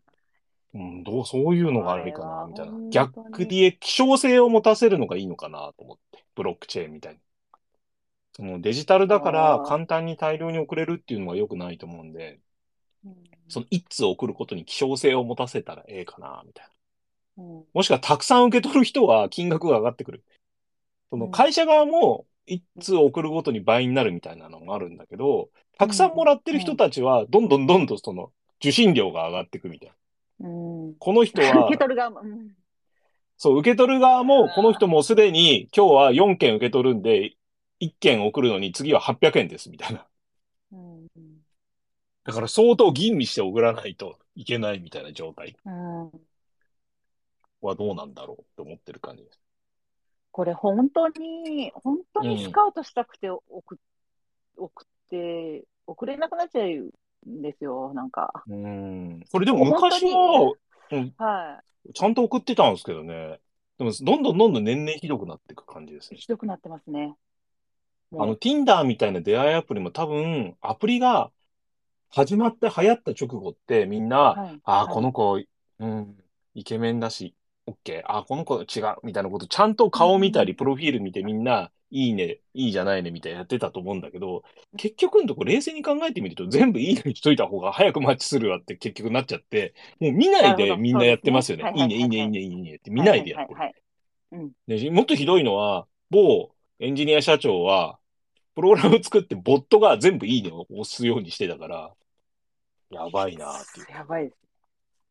[0.72, 6.24] うん、どう、そういうのがあるかな、みたいな逆で、希少性を持たせるのがいいのかなと思って。
[6.34, 7.20] ブロックチェーンみたいに。
[8.32, 12.40] そのデジタルだから簡単に大量に送れるっていうのは良くないと思うんで、
[13.04, 13.14] うん
[13.48, 16.66] その一通送ることに希少性を持たせたらええかな、みたい
[17.36, 17.44] な。
[17.44, 20.24] うんもしくはたくさん受け取る人は金額が上がってくる。
[21.10, 29.92] その会社側も一通送るごとに倍になるみたいなのもあるんだけど、たくさんもらってる人たちはどんどんどんどんその受信料が上がっていくみたい
[30.40, 30.48] な。
[30.48, 30.94] うん。
[30.98, 32.56] この人は 受け、取る側も、うん
[33.36, 37.36] そう、受け取る側も、この人もすでに今日は4件受け取るんで、
[37.80, 40.06] 1件送るのに次は800円ですみたいな。
[40.72, 41.06] うん
[42.24, 46.10] だから相当吟味して送らないといけないみたいな状態うん
[47.62, 49.40] はどうなんだろうって思ってる感じです。
[50.32, 53.40] これ本当に、本当にスカウトしたくて送
[53.74, 53.78] っ
[54.60, 56.90] 送って、送れなくなっちゃう
[57.28, 58.44] んですよ、なんか。
[58.46, 59.24] うん。
[59.30, 60.52] これでも昔は、
[60.92, 61.60] うんは
[61.94, 63.40] ちゃんと送ってたんですけどね。
[63.78, 66.16] でも、どんどんどんどん年々ひどくなっていく感じですい。
[66.16, 66.20] ね。
[66.20, 67.14] ひどくなってますね。
[68.12, 71.30] あの、Tinder みたいな出会いアプリも多分、アプリが
[72.10, 75.40] 始まって流行った直後ってみんな、はいああ、はいこの子、
[75.78, 76.18] うん、
[76.54, 77.34] イケメンだし、
[77.70, 78.02] OK。
[78.04, 84.44] ああ、この子違う、みたいなこと、ちゃんと顔見たり、うんプロフィール見てみんな、いいね、いいじゃないね、みたいなやってたと思うんだけど、
[84.76, 91.72] 結局のとこ冷静に考えてみると、全部いいねにしといた方が早くマッチするわって結局なっちゃって、もう見ないでみんなやってますよね。
[91.74, 93.54] いいね、いいね、いいね、いいねって見ないでやって
[94.36, 94.92] る。
[94.92, 97.98] もっとひどいのは、某エンジニア社長は、
[98.54, 101.92] プログラム作ってボットが全部いいねを押すようにしてたから、
[102.90, 103.86] やばいなっていう。
[103.90, 104.36] やばいです。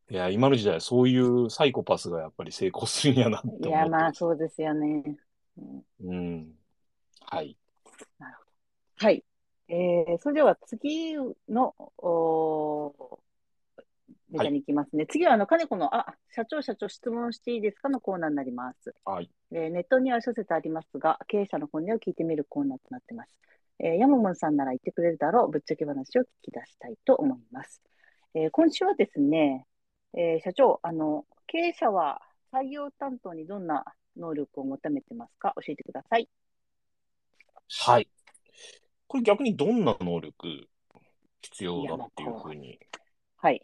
[0.09, 5.17] いや、今の時代はそういうサイコパスがやっぱり成功するんやなっていや、まあそうですよね。
[5.57, 6.55] うんうん。
[7.21, 7.57] はい。
[8.97, 9.23] はい。
[9.67, 11.13] えー、それでは次
[11.47, 13.19] の、おー
[14.31, 15.05] ネタに行きますね。
[15.07, 18.93] 次は、あの、金子の、あ、社長、社長、質問していいですかのコーナーになります。
[19.05, 19.29] はい。
[19.51, 23.35] えーネットには諸説ありますが、経営者の本音を聞いてみるコーナーとなっています。
[23.79, 27.81] えー、ヤモモンさんなら言ってくれるだろう、ぶっちゃけ話を聞き出したいと思います。
[28.35, 29.65] えー今週はですね、
[30.13, 33.85] えー社長、あの、経営者は採用担当にどんな
[34.17, 35.53] 能力を求めてますか？
[35.55, 36.27] 教えてください。
[37.69, 38.07] はい。
[39.07, 40.67] これ逆にどんな能力
[41.41, 42.79] 必要だっていうふうに。
[43.37, 43.61] はい。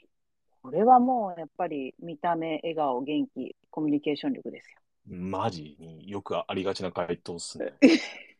[0.62, 4.70] これはもうやっぱり見た目、笑顔、元気、コミュニケーション力です
[5.08, 7.74] マジによくありがちな回答っすね。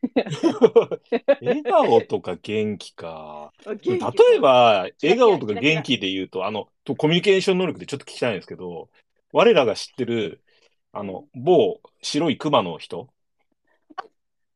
[0.42, 1.00] よ。
[1.40, 3.52] 笑顔とか元気か。
[3.64, 8.90] 元例気えば、笑顔とか元気で言うと、あの、とコミュニケーション能力でちょっと聞きたいんですけど、
[9.32, 10.42] 我らが知ってる、
[10.92, 13.08] あの、某白い熊の人、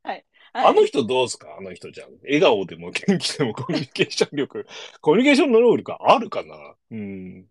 [0.02, 1.56] はいあの人どうですか？
[1.56, 2.08] あの人じゃん。
[2.24, 4.66] 笑顔でも元気でもコミュニケーション力、
[5.00, 6.74] コミュニケーションの能力あるかな？
[6.90, 7.46] うん。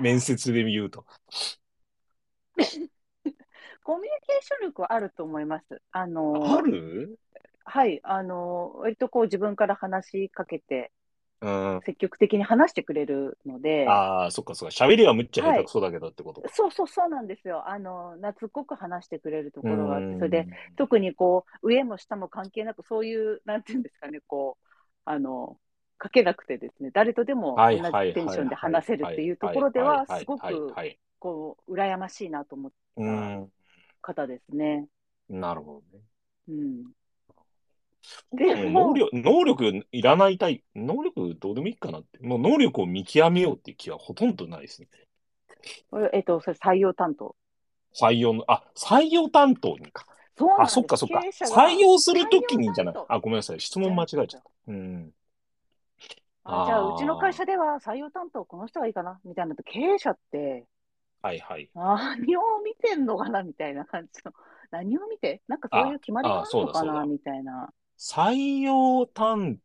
[0.00, 1.04] 面接で言うと。
[3.82, 5.80] コミュニケーション力はあると思います。
[5.90, 7.18] あの、ある？
[7.64, 10.90] はい、あの、割とこう自分から話しかけて、
[11.40, 11.80] うん。
[11.84, 14.84] 積極的に話してくれるので、ああ、そっかそっか。
[14.84, 16.48] 喋りはむっちゃ下手くそだけどってことか。
[16.52, 17.68] そうそうそうなんですよ。
[17.68, 24.66] あの、懐っこく話してくれるところがあって、うんそれで、特にこう、上も下も関係なく、そういう、なんていうんですかね、こう、
[25.04, 25.56] あの、
[25.98, 30.98] かけなくてですね、誰とでも同じはいはいテンションで話せるっていうところでは、すごはいはいく、はい。
[31.18, 33.50] こう、羨ましいなと思っうん。
[33.50, 33.61] た
[34.02, 34.86] 方ですね。
[35.28, 36.04] なるほどね。
[36.48, 36.84] うん。
[38.30, 42.18] 僕はもう能力、能力いらないタイプ、能力どうでもいいかなって。
[42.20, 44.88] もう能力を見極めようっていう気はほとんどないですね。
[46.12, 47.36] えっと、それ採用担当。
[47.94, 50.06] 採用の、あ、採用担当にか。
[50.08, 53.60] あ、そうなんですそっかそっか採用するときにじゃないあ、ごめんなさい。
[53.60, 54.42] 質問間違えちゃった。
[54.68, 55.12] うん。
[56.44, 60.66] あじゃあ、うちの会社では採用担当この人がいいかなみたいなと、経営者って
[61.22, 61.70] はいはい。
[61.74, 64.32] 何を見てんのかなみたいな感じの。
[64.72, 65.42] 何を見て？
[65.48, 67.72] なんかそういう決まりがあるのかなみたいな。
[67.98, 69.58] 採用担、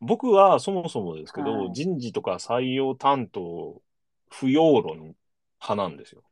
[0.00, 3.80] 僕はそもそもですけど、はい人事とか採用担当
[4.30, 5.14] 不要論
[5.60, 6.22] 派なんですよ。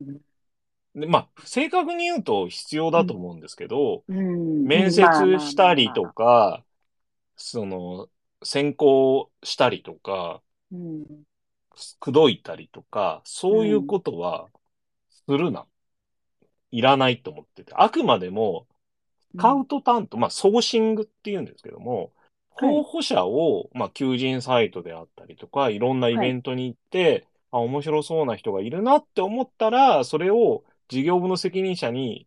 [0.00, 0.20] うん
[0.94, 5.02] で、まあ、正確に言うと必要だと思うんですけど、うん面接
[5.40, 6.64] したりとか、
[7.36, 8.08] その、
[8.42, 10.40] 選考したりとか、
[10.72, 11.04] うん
[12.00, 14.48] 口説いたりとか、そういうことは
[15.10, 15.66] するな。
[16.70, 17.72] いらないと思ってて。
[17.74, 18.66] あくまでも、
[19.34, 22.10] スカウト担当、まあ、ソーシングって言うんですけども、はい
[22.58, 32.26] 候補者を、まあ、求人サイトであったりとか、いろんなイベントに行って、あ、面白そうな人がいるなって思ったら、それを事業部の責任者に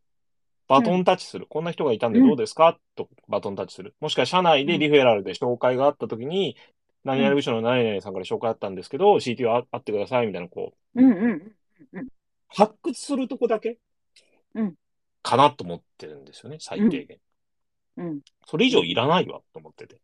[0.68, 1.48] バトンタッチする。
[1.50, 3.96] こんな人がいたんでどうですか、とバトンタッチする。
[4.00, 6.56] もしくは社内でリフェラルで紹介があった時に、
[7.04, 11.52] 何々部署の何々さんから紹介あったんですけど、CTO あ会ってくださいみたいな、こう、うんうん
[12.52, 13.78] 発掘するとこだけ
[14.56, 14.74] うん
[15.22, 17.18] かなと思ってるんですよね、最低限。
[17.98, 20.02] うんそれ以上いらないわと思ってて。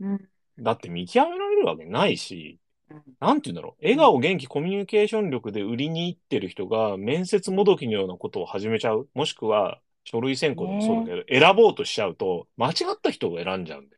[0.00, 0.28] うん
[0.60, 2.58] だって見極められるわけないし、
[2.90, 3.82] うんなんて言うんだろう。
[3.82, 9.08] 笑顔、元気、コミュニケーション力で売りに行ってる人が面接もどきのようなことを始めちゃう。
[9.14, 13.97] もしくは書類選考でもそうだけど、選ぼうとしちゃうと、間違った人を選んじゃうんだよ。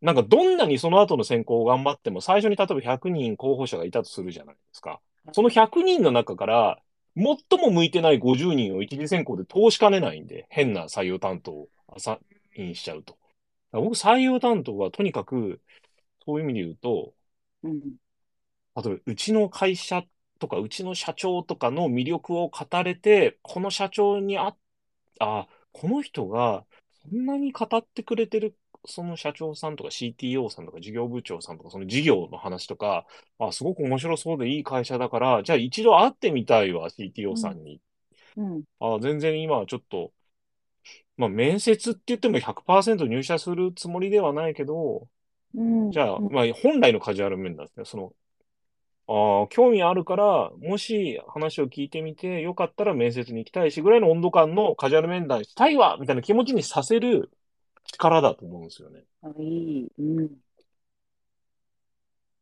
[0.00, 5.00] なんかどんなにその後の選考を頑張っても、最初に例えば100人候補者がいたとするじゃないですか。
[5.32, 6.82] その100人の中から、
[7.16, 12.18] 最も向いてない50人を一次選考で通しかねないんで、変な採用担当をアサ
[12.56, 13.18] インしちゃうと。
[13.72, 15.60] 僕、採用担当はとにかく、
[16.24, 17.14] そういう意味で言うと、
[17.62, 17.98] うん
[18.76, 20.04] 例えば、うちの会社
[20.38, 24.56] とか、うちの社長とかの魅力を語れて、この社長にあ、
[25.20, 26.66] あ、この人が
[27.10, 28.56] そんなに語ってくれてる、
[28.88, 33.06] その社長さんとか CTO さんとか事業部長さんとか、その事業の話とか、
[33.38, 37.80] あ、すごく面白そうでいい会社だから、じゃあ一度会ってみたいわ、CTO さんに。
[38.36, 38.64] うん。
[38.80, 40.12] あ、全然今はちょっと、
[41.16, 45.08] まあ面接って言っても100%入社するつもりではないけど、
[45.54, 45.90] うん。
[45.90, 47.84] じゃあ、うんまあ本来のカジュアル面なんですね。
[47.86, 48.14] その、
[49.08, 57.30] ああ、興味あるから、もし話を聞いてみて、よかったら面接に行きたいし、ぐらいの温度感のカジュアル面談したいわみたいな気持ちにさせる
[57.92, 59.04] 力だと思うんですよね。
[59.22, 59.88] あいい。
[59.98, 60.30] うん。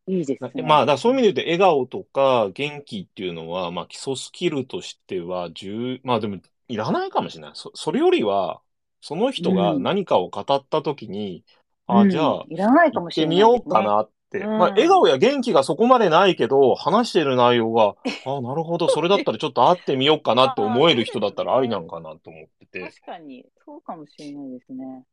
[0.09, 0.62] いいですね。
[0.62, 7.50] まあ、だそういう意味で言うと、笑顔とか元気っていうのは、まあ基礎スキルとしては重、まあでも、いらないかもしれない。
[7.54, 8.61] そ、それよりは、
[9.00, 11.44] その人が何かを語ったときに、
[11.87, 13.82] あ、うんじゃあ、いらないか行っもしれないてみようか。
[13.82, 14.40] なって。
[14.40, 22.80] うんまあ、笑顔や元気がそこまでないけど、話してる内容が、あ、なるほど、それだったらちょっと会ってみようかなって思える人だったらありなのかなと思ってて。
[23.06, 25.04] 確かに、そうかもしれないですね。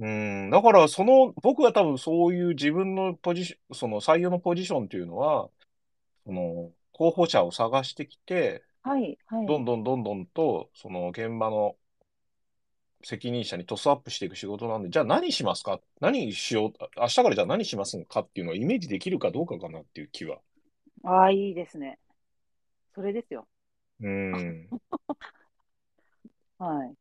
[0.00, 0.08] う
[0.46, 5.50] ん、だから、その、僕は多分そういう自分のポジション、その採用のポジションっていうのは、
[6.24, 9.46] その、候補者を探してきて、はい、はい。
[9.46, 11.76] どんどんどんどんと、その現場の
[13.02, 15.80] 責任者にトスアップしていく仕事なんで、じゃあ何しますか？
[16.00, 20.40] 何しよう、明日からじゃあ何しますかっていうのをイメージできるかどうかかなっていう気は。
[21.04, 21.98] ああ、いいですね。
[22.94, 23.48] それですよ。
[24.00, 24.68] うん。
[26.58, 26.94] はい。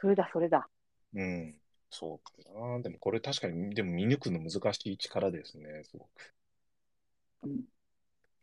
[0.00, 0.68] それだ、それだ。
[1.14, 1.61] うん。
[1.92, 2.80] そうかな。
[2.80, 6.34] でもこれ確かに、でも見抜くの難しい力ですね、すごく。
[7.44, 7.64] うん。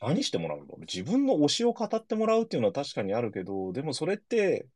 [0.01, 4.67] 何してもらうんだろう自分の推しを語ってもらうっていうのは確かにあるけど、でもそれって、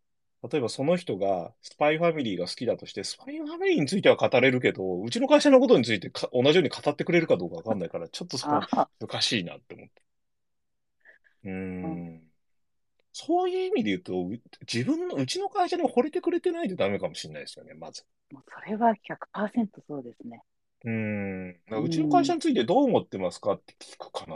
[0.52, 8.60] 例えばその人がスパイファミリーが好きだとして、スパイファミリーについては語れるけど、うちの会社のことについてか同じように語ってくれるかどうかわかんないから、ちょっとそこ
[9.00, 10.04] 難しいなって思って。
[11.44, 12.33] うーん。
[13.14, 18.04] そういう意味で言うと、う自分の、うちの会社に惚れてくれてないとダメかもしれないですよね、まず。
[18.32, 20.42] もうそれは100%そうですね。
[20.84, 21.84] うーん。
[21.84, 24.36] うちの会社についてどう思ってますかって聞くかな。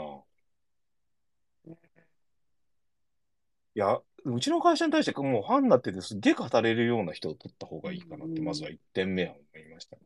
[3.74, 10.02] いや、うちの会社に対してもうファンになっててすっげえ語れるような人を取った方がいいかなって、うんまずは1点目は思いましたね。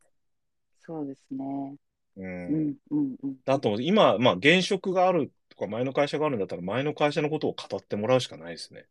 [0.81, 1.77] そうですね。
[2.17, 2.21] う。
[2.23, 3.37] うんん、うん、うん。
[3.47, 8.87] あと、今、まあ、現職があるとか、前の会社があるんだったら、前の会社のことを語ってもらうしかないですね。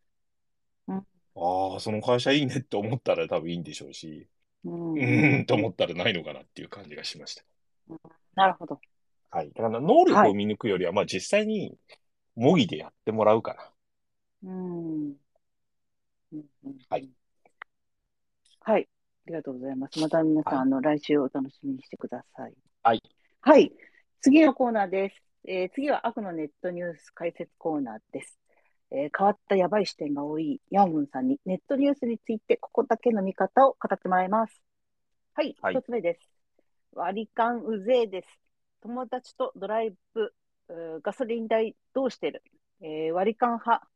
[0.88, 4.28] うんああ、その会社いいねって思ったら多分いいんでしょうし、
[4.65, 7.43] うんうーんと思ったらないのかなっていう感じがしました。
[8.36, 8.80] なるほど。
[9.30, 9.52] はい。
[9.52, 11.78] だから、能力を見抜くよりは、まあ、実際に
[12.36, 13.54] 模擬でやってもらうか
[14.43, 14.50] な。
[14.50, 15.06] うん。
[15.06, 17.10] うんうんはい。
[18.60, 18.88] はい。
[19.28, 20.00] ありがとうございます。
[20.00, 22.54] また皆さん、はいあの、来週お楽しみにしてください。
[22.84, 23.02] はい。
[23.41, 23.71] はい。
[24.19, 25.31] 次のコーナーです。
[25.45, 28.39] えー次は悪のネットニュース解説コーナーです。
[28.91, 34.62] えー変わったやばい視点が多いヤンウンさんにネットニュースについてここだけの見方を語ってもらいます。
[35.34, 35.56] はい。
[35.62, 36.30] はい一つ目です。
[36.93, 38.27] 割り勘うぜえです。
[38.82, 40.34] 友達とドライブ、
[41.01, 42.43] ガソリン代どうしてる、
[42.82, 43.88] えー割り勘派、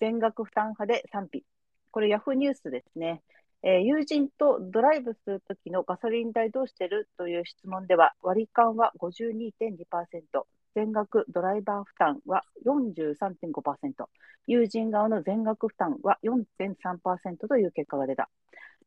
[0.00, 1.44] 全額負担派で賛否。
[1.90, 3.22] これヤフーニュースですね。
[3.62, 7.08] えー友人とドライブするときのガソリン代どうしてる？
[7.16, 14.08] という質問では、割り勘は52.2%、全額ドライバー負担は43.5%、
[14.46, 18.28] 友人側の全額負担は4.3%という結果が出た。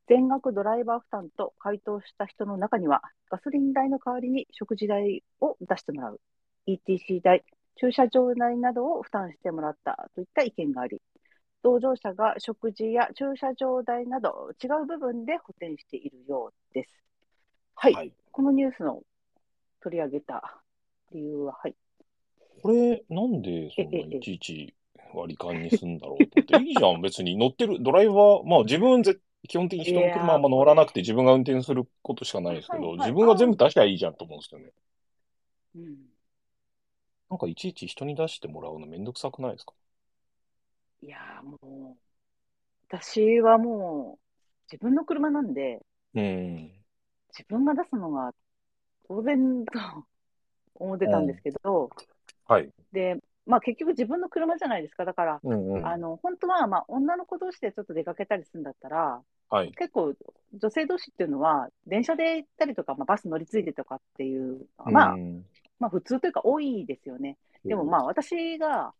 [0.07, 6.19] 全額ドライバー負担と回答した人の中には、ガソリン代の代わりに食事代を出してもらう、
[6.67, 7.43] ETC 代、
[7.75, 11.01] 駐車場代などを負担してもらったといった意見があり、
[11.63, 16.89] 同乗者が食事や駐車場代など違う部分で補填しているようです。
[17.75, 18.11] はい、はい。
[18.31, 19.01] このニュースの
[19.81, 20.62] 取り上げた
[21.13, 21.75] 理由は、はい。
[22.61, 24.73] これ、なんでそんないちいち
[25.13, 26.57] 割り勘にすんだろうと思って。
[26.65, 34.71] いいじゃん、別に乗ってる、ドライバー、まあ自分ぜ、基本的に人の車あんま乗らなくて自分が運転することしかないですけど、はいはい自分が全部出しゃいいじゃんと思うんですよね。
[35.75, 35.97] うん、
[37.29, 39.73] なんかいちいち人に出してもらうのめんどくさくないですか？
[41.01, 41.97] いやーもう、
[42.87, 45.81] 私はもう自分の車なんで、
[46.15, 46.71] うん。
[47.29, 48.31] 自分が出すのが
[49.07, 50.05] 当然だと
[50.75, 51.89] 思ってたんですけど、
[52.47, 52.69] はい。
[52.91, 55.05] で、まあ結局自分の車じゃないですか。
[55.05, 55.87] だから、うんうん。
[55.87, 59.71] あの、本当は、まあ女の子同士でちょっと出かけたりするんだったら、はい。
[59.73, 60.13] 結構
[60.53, 65.45] 女性同士っていうのは、電車で行ったりとか、まあ、バス乗り継いでとかっていうまあ、うん
[65.79, 67.37] まあ普通というか多いですよね。
[67.65, 68.93] でもまあ私が、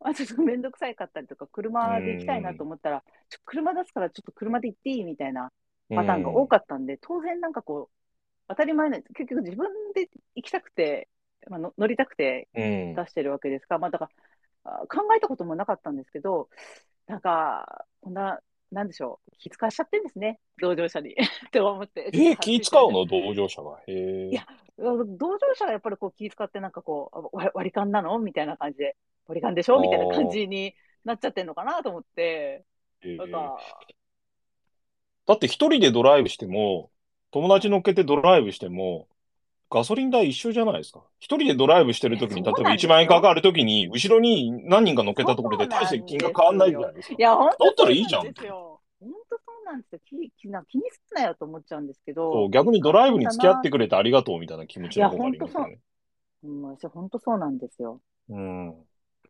[0.00, 5.52] まあ、 ちょっとめんどくさいかったりとか、車で行きたいなと思ったら、ちょ車出すからちょっと車で行っていいみたいな
[5.90, 8.03] パターンが多かったんで、当然なんかこう、
[8.48, 9.12] 当たり前なんです。
[9.14, 11.08] 結局自分で行きたくて、
[11.48, 12.94] まあ、の乗りたくてうん。
[12.94, 14.08] 出してるわけですから、まあだか
[14.64, 16.48] ら、あ考えたこともなかったんですけど、
[17.06, 18.40] なんか、こんな、
[18.72, 21.12] なんでしょう、気遣わしちゃってるんですね、同乗者に。
[21.46, 22.10] って思って。
[22.12, 23.04] えー気使うの？
[23.04, 23.78] 同乗者が。
[23.86, 24.28] へえ。
[24.28, 24.46] いや
[24.78, 28.18] 同乗者がやっぱりこう気遣ってなんかこう、あ割割り勘なの？
[28.18, 29.80] みたいな感じで、割り勘でしょ？
[29.80, 30.74] みたいな感じに
[31.04, 32.64] なっちゃってんのかなと思って、
[33.04, 33.58] なんか、
[35.26, 36.90] だって一人でドライブしても、
[37.34, 39.08] 友達乗っけてドライブしても、
[39.68, 41.00] ガソリン代一緒じゃないですか。
[41.18, 47.20] 一人でドライブしてるときに、例えば1いやそうなんですよ万円かかるときに、後ろに何人か乗っけたところで大して金額変わんないじゃないですかい。
[47.20, 48.22] や、本当だったらいいじゃん。
[48.22, 48.52] 本当そ
[49.62, 49.98] うなんですよ。
[50.08, 55.80] 気気な気にすんなよと思っちゃうんですけそどう、逆にドライブに付き合ってくれてありがとうみたいな気持ちの方がありますよね。
[56.44, 58.00] うん、私本当そうなんですよ。
[58.28, 58.74] うん。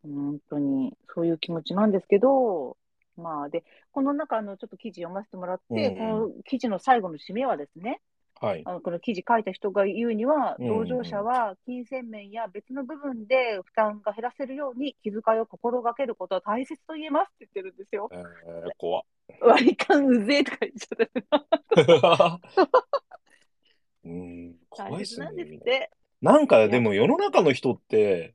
[0.02, 2.76] 本当に、そういう気持ちなんですけど、
[3.16, 8.00] まあ、で、この中のちょっと記事読ませてもらって、うんうんこの記事の最後の締めはですね、
[8.40, 8.62] はい。
[8.64, 18.08] あのこの記事書いた人が言うには、同乗者は金銭面や別の部分で負担が減らせるように気遣いを心がけることは大切と言えますって言ってるんですよ。
[18.12, 19.02] えー、怖っ。
[19.40, 21.12] 割り勘うぜえとか言っちゃって、
[24.04, 25.36] うん、怖大いっすね切なん。
[25.36, 25.90] ですって。
[26.20, 28.34] なんかでも世の中の人って、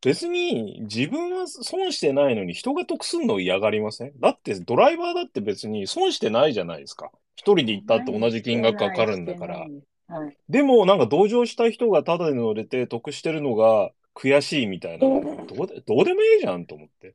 [0.00, 4.12] 別に自分は損してないのに人が得すんの嫌がりません？
[4.20, 7.10] だってドライバーだって別に損してないじゃないですか。
[7.34, 9.66] 一人で行ったって同じ金額かかるんだから。
[10.06, 10.36] はい。
[10.48, 15.00] でもなんか同乗した人がタダで乗れて得してるのが悔しいみたいな。
[15.00, 17.08] どうで、どうでもいいじゃんと思って。
[17.08, 17.14] で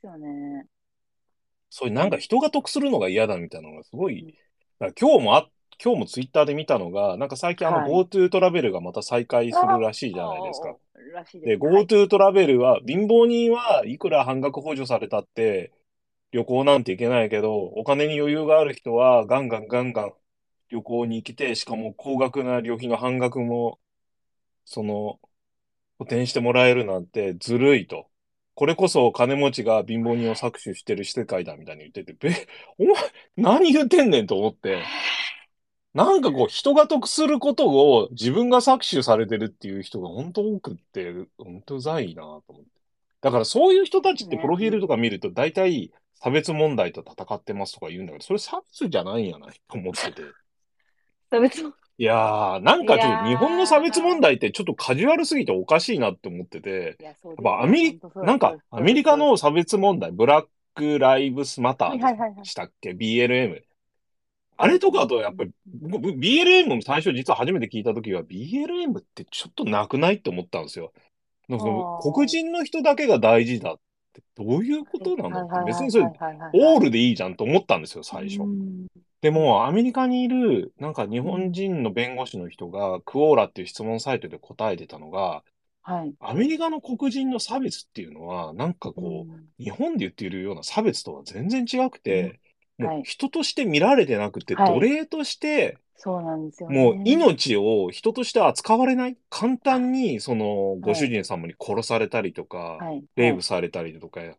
[0.00, 0.66] すよね。
[1.70, 4.34] そういうなんか人が得するのが嫌だみたいなのがすごい。
[5.00, 5.48] 今日もあ、
[5.82, 10.68] 今日もツイッターで見たのが、なんか最近あのはい GoTo トラベルがまた再開するらしいじゃないですか。
[10.68, 10.78] はい
[11.14, 15.72] GoTo トラベルは、貧乏人はいくら半額補助されたって、
[16.32, 20.12] 旅行なんて行けないけど、お金に余裕がある人は、ガンガンガンガン
[20.70, 23.78] 旅行に行けて、しかも高額な旅費の半額も、
[24.64, 25.20] その、
[25.98, 28.08] 補填してもらえるなんてずるいと。
[28.56, 32.48] これこそ金持ちが貧乏人を搾取してる世界だみたいに言ってて、べ、
[32.78, 32.94] お前、
[33.36, 34.82] 何言ってんねんと思って。
[35.94, 42.68] なんかこう、人が得することを自分が搾取されてるっていう人が本当多くって、本当うざいなと思って。
[43.20, 50.22] だからそういう人たちってねプロフィールとか見ると大体差別問題と戦ってますとか言うんだけど、それ差別じゃないんやないと思ってて。
[51.30, 63.62] 差別もいやー、なんかちょっと日本の差別問題ってちょっとカジュアルすぎておかしいなって思ってて、いや、やっぱアメリ本当そうなんかアメリカの差別問題、ブラックライブスマタはいはいはいはいーでしたっけ ?BLM。
[64.56, 70.92] あれとかとやっぱり、僕 BLM も最初実は初めて聞いたときは BLM ってちょっとなくないって思ったんですよ。
[71.48, 71.66] なんか
[72.02, 73.76] 黒人の人だけが大事だっ
[74.12, 75.46] てどういうことなの？
[75.46, 76.04] って別にそれ
[76.54, 78.40] オオールでいいじゃんと思ったんですよ、最初。
[78.42, 78.86] うん
[79.24, 85.42] でも、アメリカにいる、なんか日本人の弁護士の人が、クオーラっていう質問サイトで答えてたのが、
[85.80, 86.12] はい。
[86.20, 92.38] アメリカの黒人の差別っていうのは、なんかこう、日本で言っているような差別とは全然違くて、
[92.78, 96.78] もう人として見られてなくて、はい奴隷として、そうなんですよね。
[96.78, 99.16] もう命を人として扱われない。
[99.30, 103.04] 簡単に、その、ご主人様に殺されたりとか、はい。
[103.16, 104.34] レイプされたりとか、うん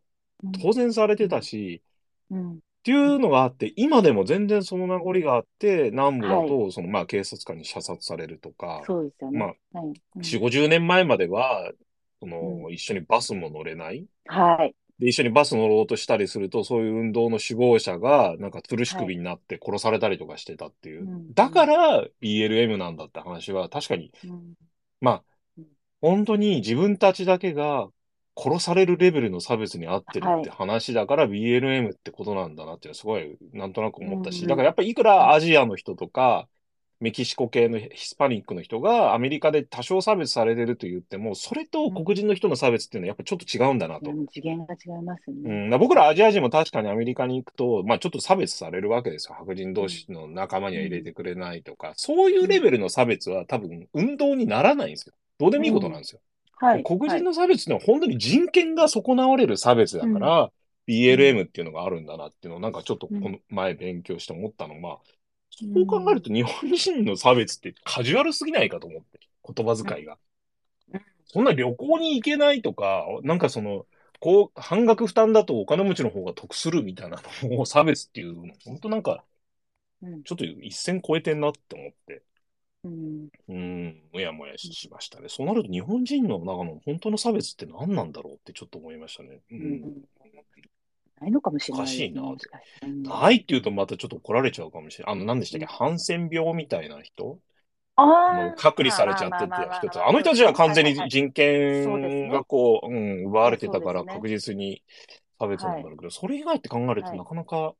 [0.62, 1.82] 当然されてたし、
[2.30, 2.54] うん。
[2.56, 9.40] っていうのがあって、今でも全然その名残があって、南部だと、その、まあ、警察官に射殺されるとか、そうですよね。
[9.40, 9.88] まあ、はい。
[9.88, 11.72] うん4、50年前までは、
[12.20, 14.06] その、う一緒にバスも乗れない。
[14.28, 14.76] はい。
[15.00, 21.04] で、一緒にバス乗ろうとしたりすると、そういう運動の首謀者が、なんか、吊るし首になって殺されたりとかしてたっていう。
[21.04, 21.34] うん。
[21.34, 24.54] だから、BLM なんだって話は、確かに、うん。
[25.02, 25.24] まあ
[25.58, 25.66] うん、
[26.02, 27.90] 本当に自分たちだけが
[28.38, 36.48] 殺されるレベルの差別に合ってるって話だから BLM ってことなんだなってすごいなんとなく思ったし、うんだからやっぱりいくらアジアの人とか、
[37.00, 44.12] メキシコ系のヒスパニックの人がアメリカで多少差別されてると言っても、それと黒人の人の差別っていうのはやっぱちょっと違うんだなと。
[44.12, 45.68] うん次元が違いますようね。
[45.68, 49.36] ん、僕らアジア人も確かにアメリカに行くと、まあちょっと差別されるわけですよ。
[49.38, 55.14] 白人同士の仲間には入れてくれないとか、そういうレベルの差別は多分運動にならないんですよ。
[55.38, 56.22] どうでもいいことなんですよ。
[56.58, 56.84] はい。
[56.84, 60.52] 黒人の差別ってのは本当に人権が損なわれる差別だから、
[60.88, 65.00] BLM っていうのがあるんだなっていうのをなんかちょっとこの前勉強して思ったのが、
[65.56, 69.20] そう考えると日本人の差別ってカジュアルすぎないかと思って、
[69.54, 70.18] 言葉遣いが
[70.94, 71.02] うん。
[71.26, 73.86] そんな旅行に行けないとか、なんかその、
[74.20, 79.24] こう、半額負担だとお金持ちの方が得するみたいなのを差別っていうの、本当なんか、
[80.02, 82.24] うんちょっと一線超えてんなって思って。
[82.84, 85.30] うんうん、もやもやしましたね。
[85.30, 89.40] そうなると日本人の中の本当の差別って何なんだろうってちょっと思いましたね。
[89.52, 90.06] ううんん
[91.22, 91.84] ないのかもしれない。
[91.84, 92.24] おかしいな。
[93.22, 95.14] ないって言うとまたちょっと怒られちゃうかもしれない。
[95.14, 97.40] あの、何でしたっけ、ハンセン病みたいな人？
[97.98, 99.80] あ隔離されちゃってまあまあまあまあ。
[99.80, 100.04] た人たち。
[100.04, 104.84] あの人たちは完全に人権がこう、うん、奪われてたから確実に
[105.40, 107.18] 差別なんだろうけど、それ以外って考えるとはい。
[107.18, 107.74] なかなか、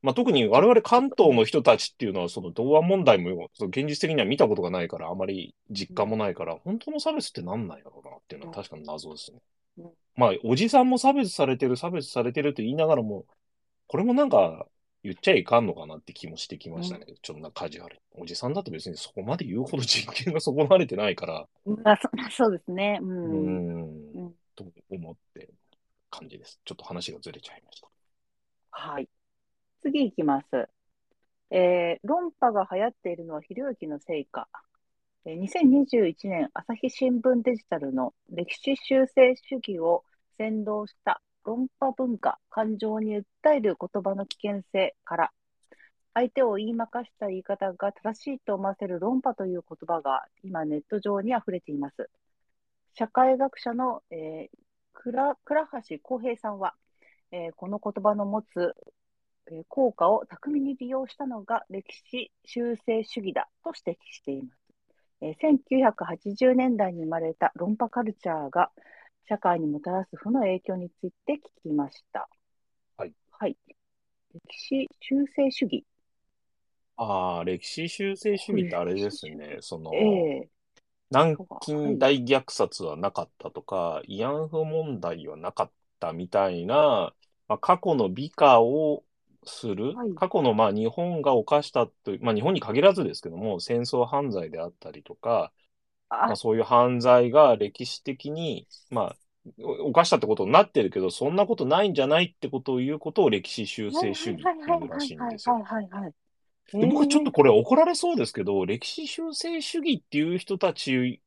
[0.00, 9.38] まあ、特に我々関東の人たちっていうのは、その同和問題も、その現実的には見たことがないから、あまり実感もないから、本当の差別ってなんなんやろうなっていうのは確かに謎ですね。
[9.38, 9.42] うん。
[10.16, 13.26] まあ、おじさんも差別されてる、差別されてると言いながらも、
[13.86, 14.66] これもなんか、
[15.02, 17.06] 言っちゃいかんのかなって気もしてきましたね。
[17.22, 18.22] ちょっとなカジュアルに。
[18.22, 23.00] おじさんだと別にそこまで言うほど人権が損なわれてないから、まあ、そそうですね。
[23.02, 23.04] う。
[23.04, 25.48] んうんと思って
[26.10, 26.60] 感じです。
[26.64, 27.88] ちょっと話がずれちゃいました。
[28.70, 29.08] はい。
[29.82, 30.68] 次いきます。
[31.50, 34.48] えー論破が流行っているのはひろゆきのせいか。
[35.24, 40.04] 2021年朝日新聞デジタルの歴史修正主義を
[40.36, 45.32] 先導した論破文化、感情に訴える言葉の危険性から、
[46.12, 52.10] 相手を言いまかした言い方が正しいと思わせる論破という言葉が今ネット上に溢れています。
[52.94, 54.58] 社会学者の、えー
[54.94, 56.74] 倉倉橋浩平さんは、
[57.30, 58.74] えーこの言葉の持つ
[59.52, 64.61] え効果を巧みに利用したのが歴史修正主義だと指摘しています。
[65.22, 68.70] えー1980年代に生まれた論破カルチャーが
[69.28, 72.28] 社会にもたらす負の影響について聞きました。
[72.96, 73.14] はい。
[73.30, 73.56] はい。
[74.34, 75.84] 歴史修正主義。
[76.96, 79.58] ああ、歴史修正主義ってあれですね。
[79.60, 80.50] その、ええ
[81.10, 87.14] 南京大虐殺はなかったとか、慰安婦問題はなかったみたいな、
[87.48, 89.04] まあ、過去の美化を
[89.44, 90.14] する、はい。
[90.14, 95.52] 過去のまあ日本が犯したという、まあ日本に限らずですけども、戦争犯罪であったりとか、
[96.12, 96.26] あ。
[96.26, 99.16] まあ、そういう犯罪が歴史的に、まあ、
[99.64, 105.64] お犯したってことになってるけど、そんなことないんじゃないってことを言うことを歴史修正主義っていうらしいんですよ。
[106.74, 111.20] 僕はちょっとこれ怒られそうですけど、歴史修正主義っていう人たち、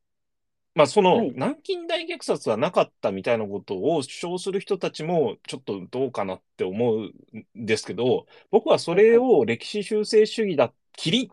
[0.76, 7.14] まあそのはい南京大虐殺はなかったみたいなことを主張する人たちもちょっとどうかなって思うん
[7.54, 11.32] ですけど、僕はそれを歴史修正主義だ、きり、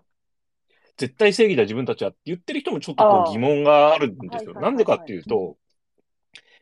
[0.97, 4.53] 絶対正義だ自分たちはって言ってる人もちょっとこう疑問があるんですよ。
[4.53, 5.57] なんでかっていうと、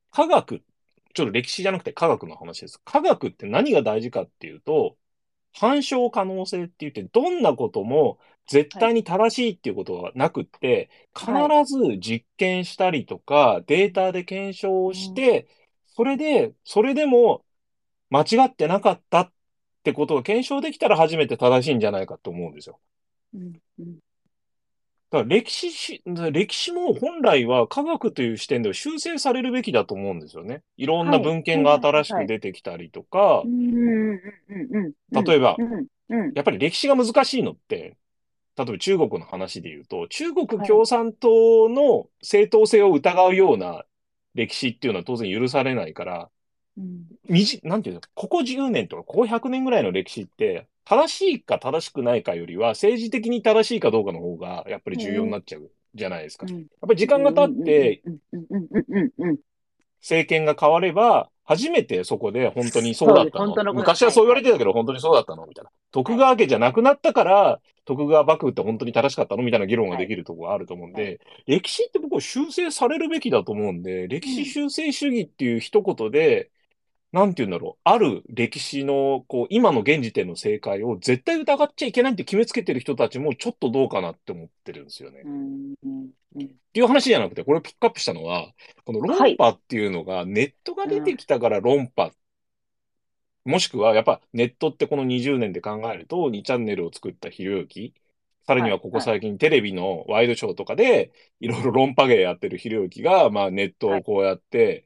[0.09, 0.63] 科学、
[1.13, 2.81] ちょっと歴史じゃなくて科学の話です。
[2.83, 4.97] 科学って何が大事かっていうと、
[5.53, 8.17] 反証可能性って言って、どんなことも
[8.47, 11.65] 絶対に正しいっていうことはなくって、必はい。
[11.65, 15.47] ず実験したりとか、データで検証をして、
[15.87, 17.45] それで、それでも
[18.09, 19.31] 間違ってなかったっ
[19.83, 22.79] てことを検証できたら初めて正しいんじゃないかと思うんですよ。
[23.33, 23.99] うんうん。
[25.11, 30.63] だから歴史し、歴史も本来は科学という視点では修正されるべきだと思うんですよね。
[30.77, 33.43] いろんな文献が新しく出てきたりとか。
[35.11, 35.57] 例えば
[36.33, 37.97] やっぱり歴史が難しいのって、
[38.57, 43.85] 例えば中国の話で言うと、中国共産党の正当性を疑うような
[44.33, 46.29] 歴史っていうのは当然許されないから、
[46.77, 47.05] うん。
[47.29, 56.45] みじ、なんていうの、ここ10年とかここ100年ぐらいの歴史って、正しいか正しくないかよりは、政治的に正しいかどうかの方が、やっぱり重要になっちゃうじゃないですか。
[56.47, 58.01] やっぱり時間が経って、
[60.01, 63.55] 政権が変われば、初めてそこで本当にそうだったの。
[63.55, 65.71] の昔はそう言われてたけど、本当にそうだったのみたいな。
[65.91, 76.51] 徳川家じゃなくなったから、徳川幕府って本当に正しかったのみたいな議論ができるところがあると思うんで、はい歴史って僕は修正されるべきだと思うんで、歴史修正主義っていう一言で、
[77.11, 85.21] なんて言うんだろう、ある歴史の、こう、今の現時点の正解を絶対疑っちゃいけないって決めつけてる人たちもちょっとどうかなって思ってるんですよね。
[85.25, 88.53] うんうんうんっていう話じゃなくて、これをピックアップしたのは、
[88.85, 92.13] この論破っていうのがネットが出てきたから論破。
[93.43, 97.93] もしくは、やっぱネットってこの20年で考えると、2チャンネルを作ったひろゆき、
[98.47, 104.85] さらにはここ最近テレビのワイドショーとかで、いろいろ論破芸やってるひろゆきが、まあネットをこうやって、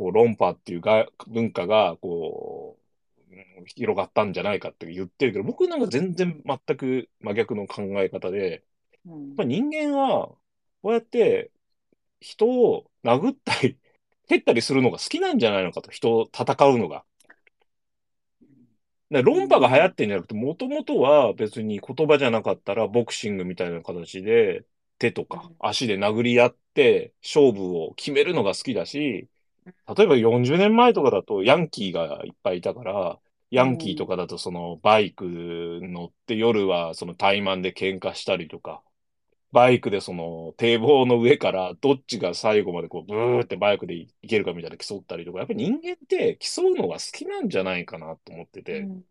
[0.00, 2.78] こう論破っていうが文化が、こ
[3.30, 8.64] う、うん広がったんじゃないかって言ってるけど、僕なんか全然全く真逆の考え方で、
[9.04, 10.28] うんやっぱ人間は、
[10.82, 11.52] こうやって
[12.20, 13.78] 人を殴ったり、
[14.28, 17.04] 蹴ったりするのが好きなんじゃないのかと、人を戦うのが。
[19.10, 24.64] で論破が流行ってんじゃなくて、もともとは別に言葉じゃなかったら、ボクシングみたいな形で、
[24.98, 29.28] 手とかうん足で殴り合って、勝負を決めるのが好きだし、
[29.66, 33.18] 例えば40年前とかだと、ヤンキーがいっぱいいたから、
[33.50, 35.24] ヤンキーとかだとそのバイク
[35.82, 38.82] 乗って夜はその怠慢で喧嘩したりとか、
[39.52, 49.04] バイクでその堤防の上からどっちが最後までこうブーってバイクで行けるかみたいな競ったりとか、やっぱり人間って競うのが好きなんじゃないかなと思ってて、うん。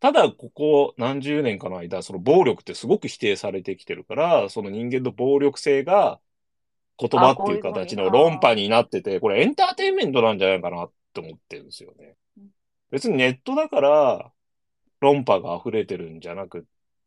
[0.00, 6.20] ただここ何十年かの間、その暴力ってすごく否定されてきてるから、その人間の暴力性が
[6.98, 12.48] 言葉っていう形の論破になってて、これエンターテインメントなんじゃないかなっって思ってるんですよねうん。
[12.90, 14.32] 別にネットだから
[15.00, 16.62] 論破が溢れてるんじゃなくっ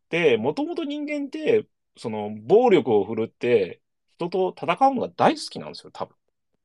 [0.09, 1.65] て、もともと人間って、
[1.97, 3.79] その暴力を振るって
[4.15, 6.15] 人と戦うのが大好きなんですよ、多分。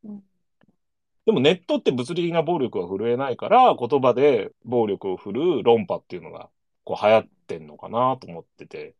[0.04, 0.22] うん
[1.26, 6.48] でもネットって物理的な暴力は振るえないから、言葉で暴力を振る論破っていうのが
[6.82, 8.96] こう流行ってんのかなと思ってて。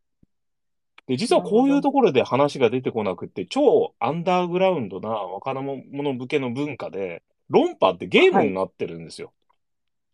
[1.10, 5.82] で、実はこういうところで話が出てこなくって、超アンダーグラウンドな若者
[6.12, 9.32] 向けの文化で、論破ってゲームになってるんですよ。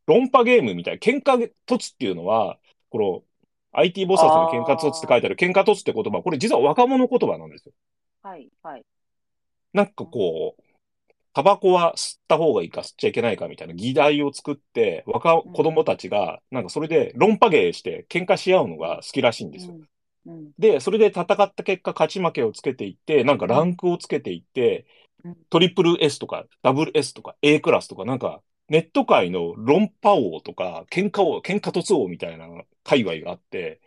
[0.07, 0.99] 論破ゲームみたいな。
[0.99, 2.57] 喧嘩突っていうのは、
[2.89, 3.23] この
[3.79, 7.73] IT ボサスに喧嘩突って書いてある喧嘩突って言葉、これ実は若者言葉なんですよ。
[8.23, 8.85] はい、はい。
[9.75, 10.63] なんかこう、
[11.35, 19.75] タバコは吸った方がいいか吸っちゃいけないかみたいな議題を作って、若子供たちが、なんかそれで論破芸して喧嘩し合うのが好きらしいんですよ。
[19.75, 19.83] うん。
[20.27, 20.51] うん。
[20.59, 24.87] で、それで戦った結果、勝ち負けをつけていって、なんかランクをつけていって
[25.25, 32.47] うん、トリプル S とか、ダブル S とか、A クラスとか、なんか、ネット界の論破王とか、喧嘩王、喧嘩突王みたいな
[32.85, 33.81] 界隈があって、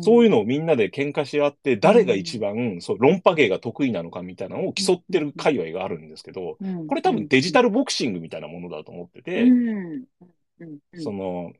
[0.00, 9.44] そういうのをみんなで喧嘩し合って、誰が一番、そう、論破芸が得意なのかみたいなのを競ってる界隈があるんですけど、うん、これ多分デジタルルボクシングみたいなものだと思ってて。
[10.98, 11.52] その、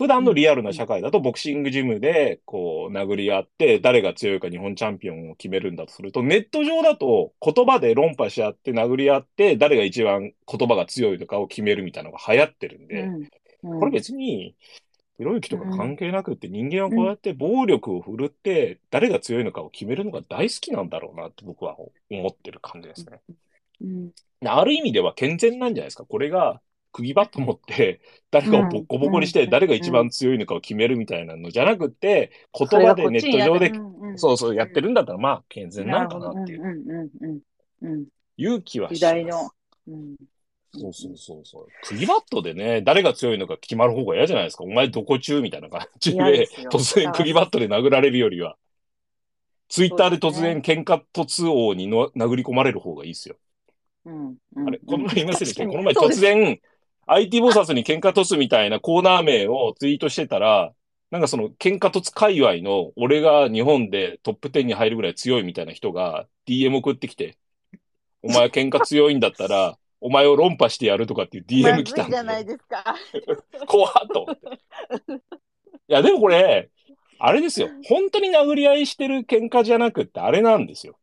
[0.00, 13.10] 普段のリアルな社会だとボクシングジムでこう殴り合って誰が強いか日本チャンピオンを決めるんだとすると、ネット上だと言葉で論破し合って殴り合って誰が一番言葉が強いとかを決めるみたいなのが流行ってるんで、
[13.62, 14.54] うん、これ別に、
[15.18, 23.20] ひろゆきとか関係なくって人間はこうやって暴力を振るって誰が強いのかを決めるのが大好きなんだろうなって僕は思ってる感じですね。
[23.82, 24.12] うん。
[24.46, 26.06] ある意味では健全なんじゃないですか。
[26.06, 26.62] これが
[26.92, 33.72] 釘バット持って誰かをボッコボコにしてうん誰が一番強いのかを決めるみたいなのじゃなくって、言葉でネット上で、
[34.16, 37.40] そうそうやってるんだったらまあ健全なのかなっていう。
[38.36, 39.54] 勇気はし時代のます。。
[39.88, 40.14] うん。
[40.72, 41.66] そうそうそうそう。
[41.82, 44.64] 釘バットでね、誰が強いのか決まる方が嫌じゃないですか。
[44.64, 48.56] お前どこ中みたいな感じで突然釘バットで殴られるよりは。
[49.68, 53.36] ツイッターで突然喧嘩突王にの殴り込まれる方がいいですよ。
[54.04, 54.36] うん。
[54.66, 56.60] あれ、この前言いませんでした確かこの前突然、
[57.12, 60.72] IT ボサスに喧嘩突みたいなコーナー名をツイートしてたら、
[61.10, 67.36] なんかその喧嘩突界隈の俺が日本でトップ10に入るぐらい強いみたいな人が DM 送ってきて、
[68.22, 72.84] お前喧嘩強いんだったら、お前を論破してやるとかっていう DM 来たんじゃないでですか。
[73.66, 74.28] 怖っと。
[75.88, 76.70] いや、でもこれ、
[77.18, 77.70] あれですよ。
[77.88, 80.99] 本当に殴り合いしてる喧嘩じゃなくって、あれなんですよ。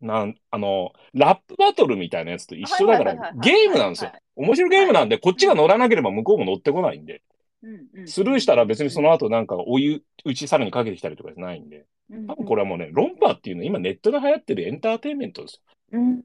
[0.00, 4.10] なん、あの、ラップバトルみたいなやつと一緒だから、ゲームなんですよ。
[4.10, 4.22] はい。
[4.36, 7.22] 面白いゲームなんで、こっちが乗らなければ向こうも乗ってこないんで、
[8.06, 11.86] スルーしたら別にその後なんかお湯、打ちさらにかけてきたりとかじゃないんで、
[12.28, 15.60] 多分これはもうね、論破っていうのは今ネットで流行ってるエンターテインメントです
[15.92, 15.98] よ。
[15.98, 16.24] うん。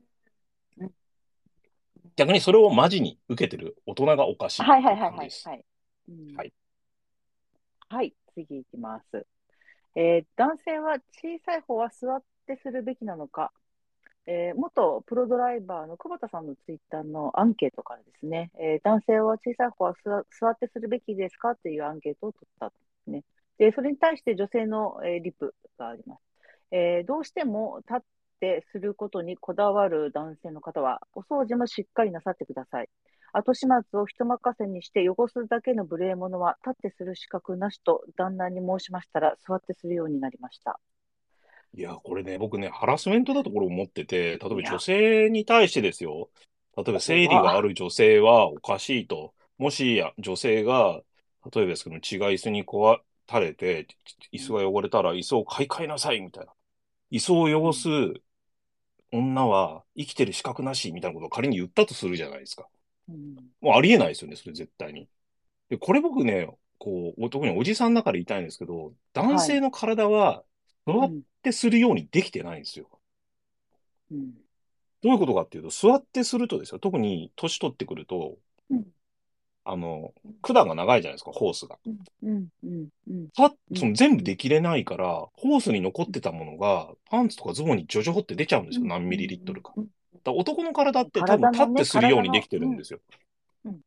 [2.15, 5.29] 逆にそれをマジに受けてる大人がおかしいはいはいはいはい。
[6.35, 6.53] はい。
[7.89, 9.25] はい、次いきます。
[9.95, 13.51] えー男性は小さい方は座ってするべきなのか、
[14.25, 23.23] えー元プロドライバーの久保田さんのツイッターのアンケートからですね、えー男性は小さい方は座ってするべきですかというアンケートを取ったんですね。
[23.57, 26.21] で、それに対して女性の、えーリプがあります。
[26.71, 27.99] えーどうしても立っ
[28.39, 32.89] てすることにこだわる男性の方は、お掃除もしっかりなさってください。
[33.33, 40.79] 後始末を人任せにして汚すだけの無礼者は立ってする資格なしと旦那に申しましたら座ってするようになりました。
[41.75, 46.29] いや、これね、僕ね、ハラスメントだとこれ思ってて、例えば女性に対してですよ。
[46.77, 49.33] 例えば生理がある女性はおかしいと。
[49.57, 51.01] もしや女性が、
[51.51, 52.99] 例えばですけど、血が椅子に壊
[53.39, 53.87] れて、
[54.31, 56.53] 椅子が汚れたら椅子を買い替えなさいみたいな。
[57.11, 57.89] 椅子を汚す
[59.11, 62.67] 女は生きてる資格なしみたいなことを仮に言ったとするじゃないですか。
[63.09, 65.07] うんもうありえないですよね、それ絶対に。
[65.69, 70.43] で、これ僕ね、こう、特におじさんだから言いたいんですけど、男性の体は
[70.85, 72.87] 座っうんてするようにできてないんですよ。
[74.11, 74.31] うん。
[75.01, 78.37] どういうことかっていうと、座ってするとですよ、特に年取ってくると、
[78.69, 78.85] うん。
[79.65, 81.77] あの、管が長いじゃないですか、ホースが。
[83.75, 89.73] その全部できれないから、ホースに残ってたものが、パンツとかズボンにジョジョホって出ちゃうんですよ、何ミリリットルか。
[89.75, 89.87] うん
[90.23, 92.99] だ男の体って多分立ってするようにできてるんですよ。
[93.65, 93.79] うん。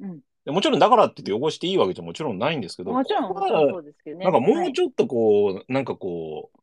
[0.00, 0.16] うん。
[0.18, 0.22] で
[0.52, 4.24] もちろんだからって言って汚していいわけじゃもちろんないんですけど、もちろん、そうですけどね。
[4.24, 6.58] なんかもはいうちょっとこう、なんかこう、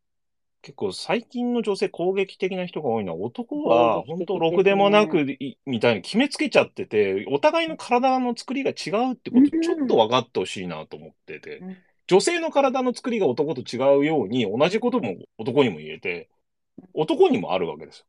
[0.65, 11.77] 結構最近の女性攻撃的な人が多いのは男は本当ろくでもなくいみたいに決めつけちゃってて、お互いの体の作りが違うってことうんちょっと分かってほしいなと思っててうん、
[12.07, 16.29] 女性の体の作りが男と違うように同じことも男にも言えて、
[16.95, 18.05] 男にもあるわけですよ。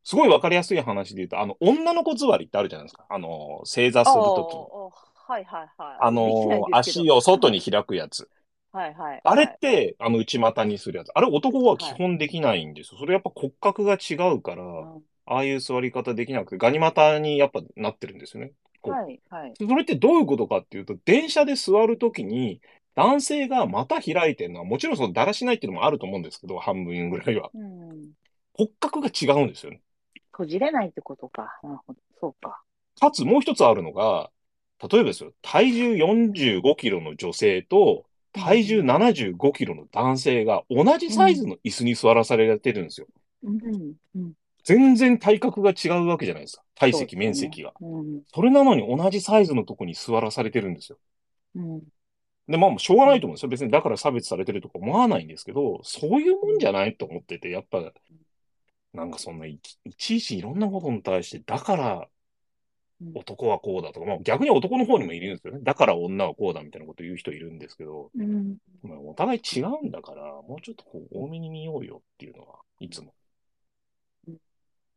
[0.00, 3.04] うんすごいわかりやすい話で言うと、あの、女の子座りってあるじゃないですか。
[3.08, 5.10] あの、正座するときに。
[5.28, 5.96] はいはいはい。
[6.00, 8.28] あの、足を外に開くやつ。
[8.72, 9.20] はいはい。
[9.22, 11.10] あれっはいて、あの、内股にするやつ。
[11.14, 12.98] あれ男は基本できないんですよ。
[12.98, 18.50] それやっぱ骨格が違うから、うんああいう座り方できなくて、ガニ股にやっぱなってるんですよね。
[18.82, 19.52] はいはい。
[19.56, 22.60] それってどういうことかっていうと、電車で座るときに、
[22.96, 27.50] 男性が股開いてるのは、もちろんそのだらしないっていうのもあると思うんですけど、半分ぐらいは。
[27.54, 28.10] うん。
[28.54, 29.80] 骨格が違うんですよね。
[30.40, 31.60] こじれないってことか。
[31.62, 31.98] なるほど。
[32.18, 32.62] そうか。
[32.98, 34.30] かつもう一つあるのが、
[34.82, 43.06] 例えばですよ、体重45キロの女性と、体重75キロの男性が同じサイズの椅子に座らされてるんですよ。
[43.42, 43.94] うん。
[44.14, 44.32] うん。
[44.64, 46.62] 全然体格が違うわけじゃないですか。
[46.74, 47.74] 体積、ね面積が。
[47.80, 48.22] うん。
[48.32, 50.98] それなのに同じサイズのとこに座らされてるんですよ。
[51.56, 51.82] うん。
[52.48, 53.48] で、まあ、しょうがないと思うんですよ。
[53.50, 57.92] 別にだから差別されてるとか思わないんですけど、そういうもんじゃないと思ってて、やっぱ、
[58.92, 62.08] なんかそんないちいちいちいろんなことに対して、だから
[63.00, 65.60] うん男はこうだとか、まあ逆に男の方にもいるんですよね。
[65.62, 68.56] だから女はこうだみたいなこと言う人いるんですけど、うん。
[68.82, 73.14] まあ、お互い違うんだから、もうちょっとこう多めに見ようよっていうのは、いつも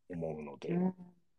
[0.09, 0.69] 思うので。
[0.69, 0.93] うん。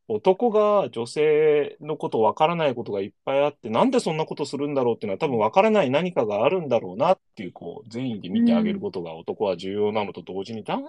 [0.07, 10.85] 男が女性のことわからないことがいっぱいあって、なんでそんなことするんだろうっていうのは多分わからない何かがあるんだろうなっていう、こう、善意で見てあげることが男は重要なのと同時に、だん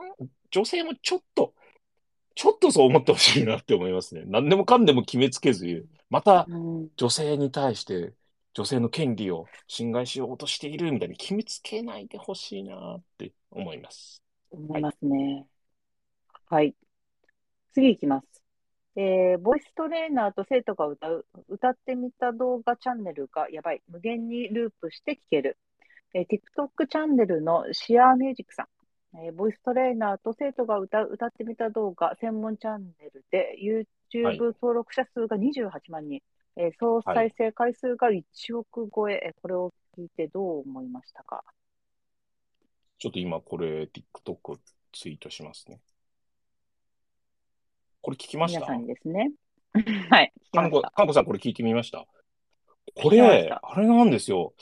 [0.52, 1.54] 女性もちょっと、
[2.36, 4.24] ちょっとそう思ってほしいなって思いますね。
[4.26, 6.90] 何でもかんでも決めつけず、またうん。
[6.98, 8.14] 女性に対して
[8.54, 14.24] 女性の権利を侵害しようとしているみたいに決めつけないでほしいなって思います。
[14.50, 15.46] 思いますね。
[16.50, 16.74] はい。
[17.74, 18.35] 次いきます。
[18.98, 23.82] えー、ボイストレーナーと生徒が歌う、歌ってみた動画チャンネルがやばい。
[23.90, 25.58] 無限にループして聴ける。
[26.14, 29.18] えー、TikTok チャンネルのシアーミュージックさん。
[29.18, 33.58] えー、ボイストレーナーと生徒が歌う、歌ってみた動画専門チャンネルで
[34.22, 36.22] はい YouTube 登録者数が28万人。
[36.58, 39.22] えー総再生回数が1億超え。
[39.26, 41.44] えーこれを聞いてどう思いましたか？
[42.98, 44.60] ちょっと今これ TikTok
[44.94, 45.80] ツイートしますね。
[48.06, 48.60] これ聞きました？
[48.60, 49.32] 皆さんにですね。
[50.12, 50.32] はい。
[50.54, 50.84] かんこ。
[50.84, 52.06] かんこさんこれ聞いてみました？
[52.94, 54.54] これ、たあれなんですよ。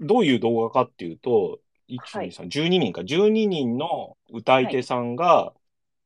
[0.00, 3.00] どういう動画かっていうと、1、はい2、3、12人か。
[3.00, 5.54] 12人の歌い手さんが、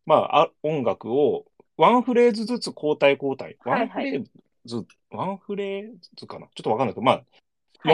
[0.07, 3.57] まああ、音楽をワンフレーズずつ交代交代。
[3.65, 4.25] ワンフレー
[4.65, 6.47] ズ、ワンフレーズかな？
[6.55, 7.27] ちょっとわかんないけど、まあ、はい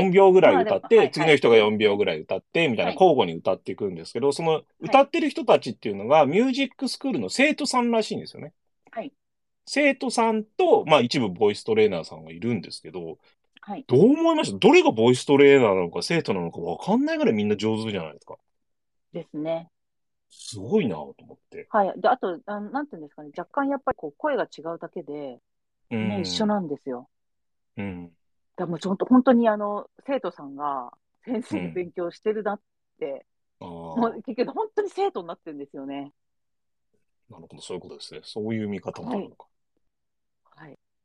[0.05, 8.53] 4秒ぐらい歌って、はい次の人が4秒ぐらい歌って、みたいなはい交互に歌っていくんですけど、その歌ってる人たちっていうのが、ミュージックスクールの生徒さんらしいんですよね。
[9.66, 9.84] はい。
[9.84, 13.18] 生徒さんと、まあ一部ボイストレーナーさんがいるんですけど、
[13.62, 13.84] はい。
[13.86, 14.58] どう思いました？
[14.58, 18.36] どれがボイストレーナーなのか生徒なのかわかんないぐらいみんな上手じゃないですか。
[19.12, 19.70] ですね。
[20.30, 21.66] すごいなと思って。
[21.70, 22.00] はい。
[22.00, 25.40] で、あと、あなんていうんですかね、若干やっぱりこう声が違うだけで、
[25.90, 26.08] うん。
[26.08, 27.08] ね、一緒なんですよ。
[27.76, 28.11] うん。
[28.56, 30.92] だもうちょっと本当にあの、生徒さんが
[31.24, 32.61] 先生うんに勉強してるなっ
[32.98, 33.26] て、
[33.61, 36.12] ああ、もう結局本当に生徒になってるんですよね。
[37.30, 38.20] なるほど、そういうことですね。
[38.24, 39.44] そういう見方もあるのか。
[39.44, 39.49] はい。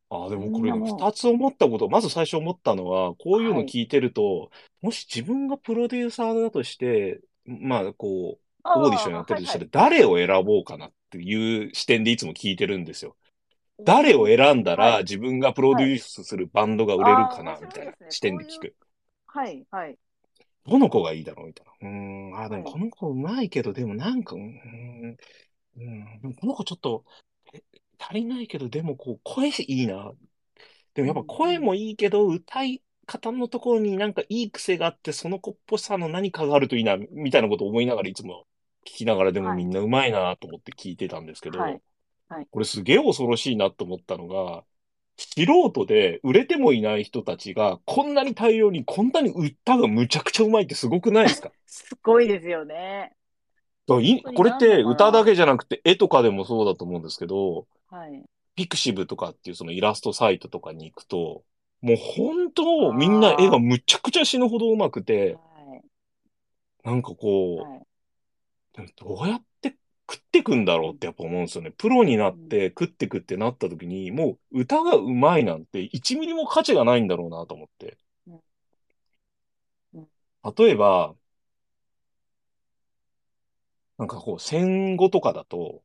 [0.10, 4.52] ああ、でもこれ二つ思ったこと、まず最初思ったのは、こういうの聞いてると、
[4.82, 13.16] もし自分がプロデューサーだとして、まあ、こう、オーディションやってるとしたら、誰を選ぼうかなっていう視点でいつも聞いてるんですよ。
[13.84, 18.76] 誰を選んだらはい自分がプロデュースするバンドが売れるかなみたいな視点で聞く。
[19.28, 19.98] はい、はい。
[20.66, 21.90] どの子がいいだろうみたいな。
[21.90, 21.96] うー
[22.36, 25.18] ん、あー、でもはいこの子うまいけど、でもなんか、ううん、
[26.40, 27.04] この子ちょっと、
[27.54, 27.62] え
[28.00, 30.14] 足りないけど、でもこう、声いいな。
[30.96, 38.48] でもやっぱ声もいいけど、歌い方のところになんかいい癖があって、その子っぽさの何かがあるといいな、みたいなことを思いながらいつも
[38.86, 39.58] 聞きながら、でもはい。
[39.58, 41.82] みんなうまいなと思って聞いてたんですけど、はい。
[42.30, 42.48] はい。
[42.52, 44.66] これすげえ恐ろしいなと思ったのが、
[45.18, 51.54] 素人で売れてもいない人たちが、こんなに大量に、こんなに歌がむちゃくちゃうまいってすごくないですか？
[51.66, 53.16] すごいですよね。
[53.88, 58.24] これって歌だけじゃなくて絵とかでもそうだと思うんですけど、はい。
[58.56, 61.44] ピクシブとかっていうそのイラストサイトとかに行くと、
[61.82, 65.40] もう本当みんな絵がむちゃくちゃ死ぬほど上手くて、は
[65.76, 66.88] い。
[66.88, 67.80] なんかこはい。
[67.80, 67.86] う、
[68.98, 69.76] どうやって
[70.10, 71.72] 食ってくんだろうってやっぱ思うんですよね。
[71.72, 77.98] プロになって食ってくってなった時に、もう歌が上手いなんて1ミリも価値がないんだろうなと思って。
[80.56, 81.16] 例えば、
[83.98, 85.84] なんかこう戦後とかだと、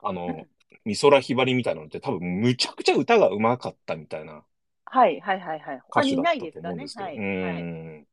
[0.00, 0.46] あの、
[0.84, 4.44] 美空ひばりみたいなのって多分むちゃくちゃ歌が上手かったみたいな
[4.84, 5.80] はい、はい、はい、はい。
[5.88, 6.74] 他にいないですかね。
[6.74, 7.04] と思うんですけど。
[7.04, 7.18] はい。
[7.18, 7.62] うはい。
[7.62, 8.06] ん。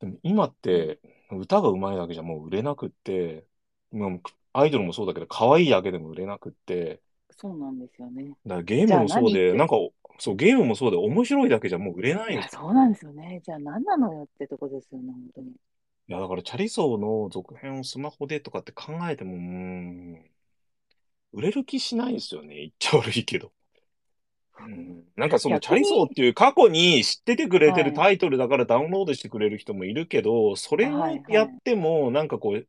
[0.00, 3.44] でも今って歌が上手いだけじゃもう売れなくって、
[3.90, 4.22] もう
[4.52, 8.34] アイドルもそうだけど、可愛いだけでも売れなくって、そうなんですよね。
[8.46, 9.76] だからゲームもそうで、なんか、
[10.18, 12.62] そう、ゲームもそうで、面白いだけじゃもう売れないいですよ。
[12.62, 13.40] そうなんですよね。
[13.44, 15.52] じゃあ何なのよってとこですよね、本当に。
[16.08, 20.30] いや、だからチャリソーの続編をスマホでとかって考えても、うーん、
[21.32, 22.56] 売れる気しないですよね。
[22.56, 23.52] 言っちゃ悪いけど。
[24.60, 32.66] うん、なんかそのチャリソーっていう過去に知っててくれてるはいタイトルだからダウンロードしてくれる人もいるけど、それをやっても、なんかこう、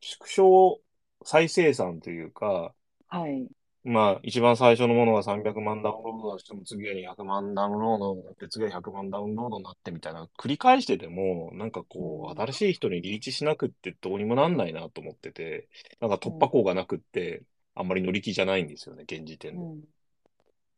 [0.00, 0.80] 縮小
[1.24, 2.74] 再生産というか、
[3.08, 3.48] はい。
[3.84, 15.68] まあ、一番最初のものが300万ダウンロードしても、次は200万ダウンロードになって、次は100万ダウンロードになってみたいな、繰り返してても、なんかこうんう、新しい人にリーチしなくってどうにもなんないなと思ってて、
[16.00, 19.58] なんか突破口がなくって、あんまり乗り気じゃないんですよね、現時点で。
[19.60, 19.88] うん。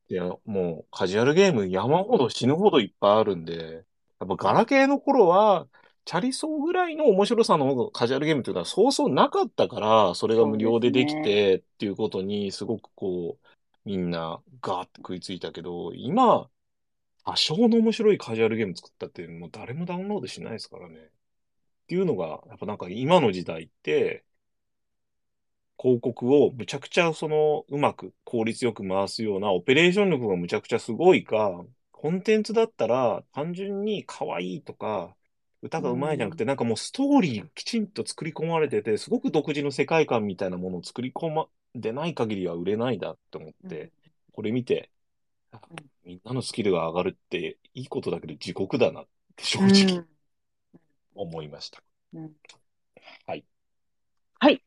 [0.08, 3.84] いや、もうカジュアルゲーム山ほど死ぬほどいっぱいあるんで、
[4.18, 5.68] やっぱガラケーの頃は、
[6.04, 13.46] チャリソーぐらいの面白さのカジュアルゲームっていうのはそうそうなかったから、それが無料でできてっていうことにすごくこう、
[13.84, 16.50] みんなガーって食いついたけど、今、
[17.24, 20.96] 多少の面白いカジュアルゲーム作ったってもう誰もダウンロードしないですからね。
[20.98, 21.10] っ
[21.88, 24.24] ていうのが、やっぱなんか今の時代って、
[25.78, 35.16] 広告をむちゃくちゃそのうまく効率よく回すようなオペレーション力がむちゃくちゃすごいか、コンテンツだったら単純に可愛いとか、
[35.62, 43.92] 歌がうまいじゃなくて、なんかもうストーリーきちんと作り込まれてて、すごく独自の世界観みたいなものを作り込までない限りは売れないだって思って、
[44.32, 44.90] これ見て、
[46.04, 49.06] みんなのスキルが上がるっていいことだけど地獄だなっ
[49.36, 50.04] て正うん直
[51.14, 51.82] 思いました。
[52.14, 52.32] うん
[53.26, 53.44] はい。
[54.38, 54.62] はい。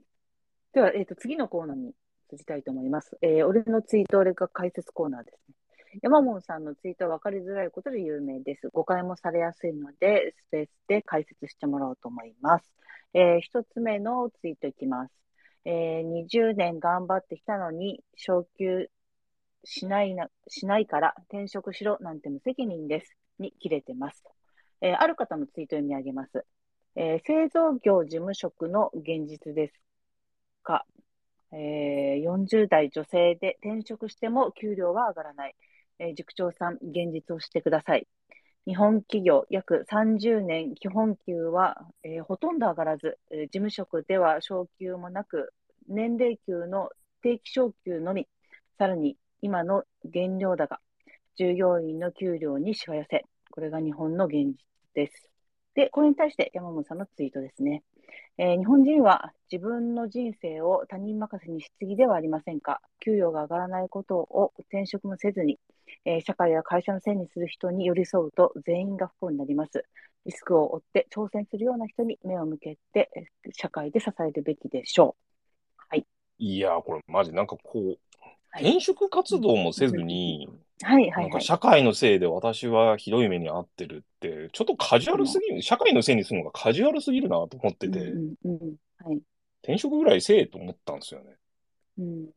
[0.73, 1.89] では、えっ、と、次のコーナーに
[2.31, 3.17] 移りたいと思います。
[3.21, 5.55] えー俺のツイート、俺が解説コーナーですね。
[6.01, 8.69] 山門さんのツイートは分かりづらいことで有名です。
[8.69, 12.71] 誤解もされやすいので、スペースで解説してもらおうと思います。
[13.13, 15.13] えー一つ目のツイートいきます。
[15.65, 18.89] えー20年頑張ってきたのに、昇給
[19.63, 23.15] しないな、しないから転職しろなんて無責任です。
[23.39, 24.23] に切れてます。
[24.81, 26.45] えーある方のツイートを読み上げます。
[26.95, 29.73] えー製造業事務職の現実です
[30.63, 30.85] か、
[31.51, 35.55] えー40代女性で転職しても給料は上がらない。
[36.03, 38.07] えー塾長さん、現実をしてください。
[38.65, 45.53] 日本企業約30年基本給は、えーほとんど上がらず、えー事務職では昇給もなく、
[45.87, 46.89] 年齢給の
[47.21, 48.27] 定期昇給のみ、
[48.77, 49.83] さらに今の
[50.13, 50.81] 原料高、
[51.37, 54.57] 従業員の給料にしわ寄せ、これが日本の現実
[54.93, 55.29] です。
[55.73, 57.81] で、これに対して山本さんのツイートですね。
[58.37, 62.81] えー日本人は自分の人生を他人任せにしすぎではありませんか？
[62.99, 65.59] 給与が上がらないことを転職もせずに、
[66.05, 69.85] えー社会や会社のせいにする人に寄り添うと全員が不幸になります。
[70.25, 75.15] リスクを負って挑戦するような人に目を向けて、えー社会で支えるべきでしょ
[76.43, 76.59] い。
[76.59, 77.97] やー、これマジなんかこう、
[78.49, 78.63] はい。
[78.63, 80.49] 転職活動もせずに、
[80.81, 80.85] う。
[80.85, 81.09] はい。
[81.09, 81.45] はないんかはい。
[81.45, 88.75] 社会のせいで私はひどい目に遭ってるって、ちょっとカジュアルすぎる、社会のせいにするのがカジュアルすぎるなと思ってて、うんうんうん。
[89.05, 89.21] はい。
[89.61, 91.35] 転職ぐらいせえと思ったんですよね。
[91.99, 92.29] うん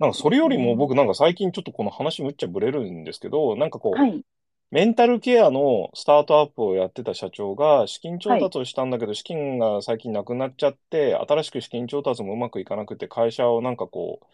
[0.00, 4.24] なんかそれよりも僕なんか最近ちょっとこの話むっちゃブレるんですけど、なんかこう、はい。
[4.70, 14.26] メンタルケアのスタートアップをやってた社長が資金調達をしたんだけど、資金が最近なくなっちゃって、新しく資金調達もうまくいかなくて、会社をなんかこう、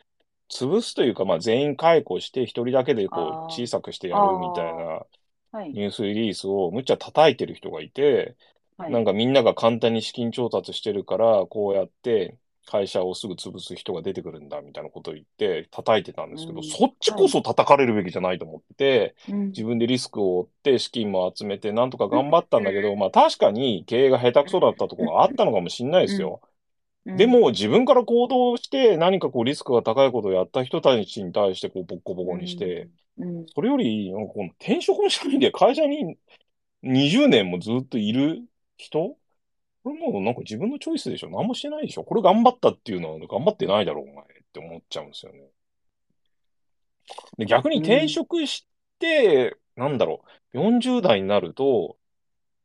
[0.53, 5.07] 潰すというか、まあ全員解雇して、一人だけでこう小さくしてやるみたいな
[5.53, 5.73] はい。
[5.73, 8.37] ニュースリリースをむっちゃ叩いてる人がいて、
[8.79, 8.93] はい。
[8.93, 16.65] なんかみんなが簡単に資金調達してるから、こうやって会社をすぐ潰す人が出てくるんだみたいなことを言って叩いてたんですけど、うん。
[16.65, 19.47] そっちこそ叩かれるべきじゃないと思ってて、うん。
[19.49, 26.41] 自分でリスクを負って資金も集めてなんとか頑張ったんだけど、まあ確かに経営が下手くそだったところがあったのかもしれないですよ。
[27.07, 27.17] うん。
[27.17, 32.89] でも自分から行動して何かこうリスクが高いことをやった人たちに対してこうボッコボコにして、、
[33.19, 33.47] うん。
[33.55, 36.19] それよりなんかこの転職もしないで会社に
[36.83, 38.43] 20年もずっといる
[38.77, 39.17] 人
[39.87, 41.31] これもうなんか自分のチョイスでしょ。
[41.31, 42.03] 何もしてないでしょ。
[42.03, 45.39] これ頑張ったっていうのは頑張ってないだろうお前って思っちゃうんですよね。
[47.39, 48.67] で逆に転職し
[48.99, 50.25] て、なんだろ
[50.55, 51.97] う、40代になると、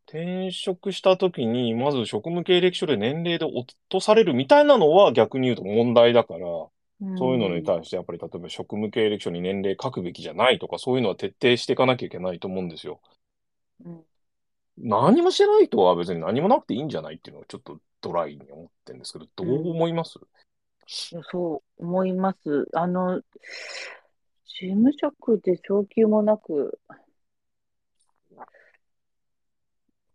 [0.07, 12.99] 転職した時に、まず職務経歴書で年齢で落とされるみたいなのは逆に言うと問題だから、そういうのに対してやっぱり例えば職務経歴書に年齢書くべきじゃないとか、そういうのは徹底していかなきゃいけないと思うんですよ。
[13.85, 14.05] うん
[14.81, 20.19] 何もしてない人は別に何もなくていいんじゃないっていうのをちょっとドライに思ってるんですけど、どう思います、
[21.11, 22.67] いやそう思います。
[22.73, 23.21] あの、
[24.45, 26.79] 事務職で昇給もなく、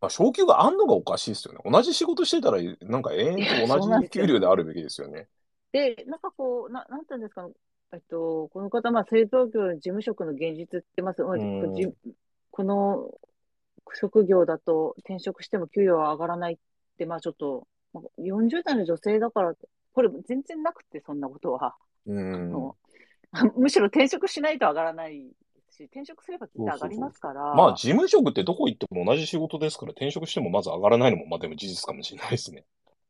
[0.01, 1.61] まあ、昇給があんのがおかしいですよね。
[1.65, 5.29] 同じ仕事してたら、なんか永遠と同じ給料であるべきですよね。
[5.73, 7.49] で、なんかこう、ななんていうんですか、
[7.93, 11.23] えっと、この方、まあ、製造業の事務職の現実ってます。
[11.23, 11.89] まあうんじ
[12.51, 13.11] この
[13.95, 16.57] 職業だと転職しても給与は上がらないっ
[16.99, 19.55] て、まあちょっと、まあ40代の女性だから
[19.93, 21.75] これ全然なくて、そんなことは。
[23.57, 25.31] むしろ転職しないと上がらない
[25.71, 27.55] し、転職すればきっと上がりますから。
[27.55, 32.65] まあ、事務職ってどこ行っても同じ仕事ですから、転職してもまず上がらないのも、まあでも事実かもしれないですね。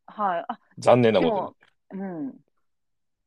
[0.06, 0.44] はい。
[0.48, 1.54] あ、残念なこでも、
[1.90, 2.34] うん。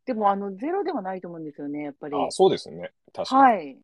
[0.06, 2.12] でも、あの、ゼロではないと思うんですよね、やっぱり。
[2.12, 2.28] とに。
[2.28, 2.92] あ、そうですね。
[3.14, 3.42] 確かに。
[3.42, 3.78] はい。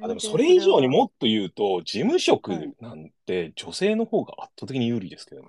[0.00, 5.48] あでもそれ以上にももっと言うと、事務職はいなんて女性の方が圧倒的に有利ですけどね。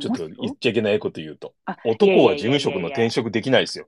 [0.00, 1.54] ちょっと言っいちゃいけないこと言うと。
[1.64, 3.86] あ男は事務職の転職できないですよ。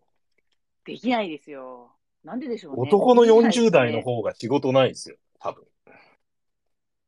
[0.84, 1.93] できないですよ。
[2.24, 2.82] なんででしょうね。
[2.82, 5.16] 男のできないですね40代の方が仕事ないですよ。
[5.38, 5.64] 多分。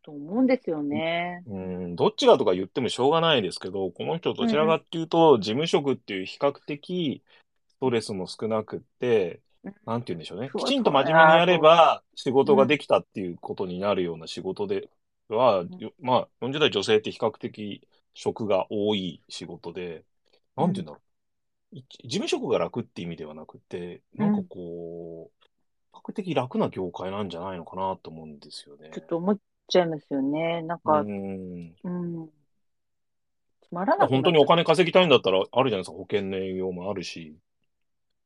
[0.04, 1.42] と思うんですよね。
[1.46, 7.22] うん、どっちがとか言ってもしょうがないですけど、この人どちらかっていうと、事務職っていう比較的
[7.68, 9.40] ストレスも少なくって、うん
[9.84, 10.50] なんて言うんでしょうね。
[10.56, 14.88] きちんと真面目にやれば仕事ができたっていうことになるような仕事で
[15.28, 20.04] は、んよまあ、40代女性って比較的職が多い仕事で、
[20.56, 20.98] なんて言うんだろ
[21.72, 21.76] う。
[21.76, 25.46] い事務職が楽って意味ではなくて、なんかこう、
[25.94, 28.90] 比較的楽な業界なんじゃないのかなと思うんですよね。
[28.92, 29.38] ちょっと思っ
[29.68, 30.62] ちゃいますよね。
[30.62, 31.74] なんか、うん。
[31.82, 32.28] うん。
[33.62, 35.92] つまらなくなっちゃ本当にお金稼ぎたいんだったらあるじゃないですか。
[35.92, 37.36] 保険の営業もあるし。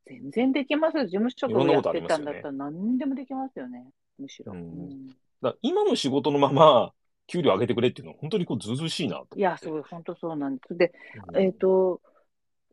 [0.07, 1.05] 全然できますよ。
[1.05, 3.87] 事務職やってたんだったら何でもできますよね。
[4.19, 4.55] むしろ。
[5.43, 6.93] だ今の仕事のまま
[7.27, 9.37] 給料上げてくれっていうのは本当にこうずうずうしいなと。
[9.37, 10.77] いや、そう、本当そうなんです。
[10.77, 10.93] で、
[11.29, 12.01] うんえっ、と、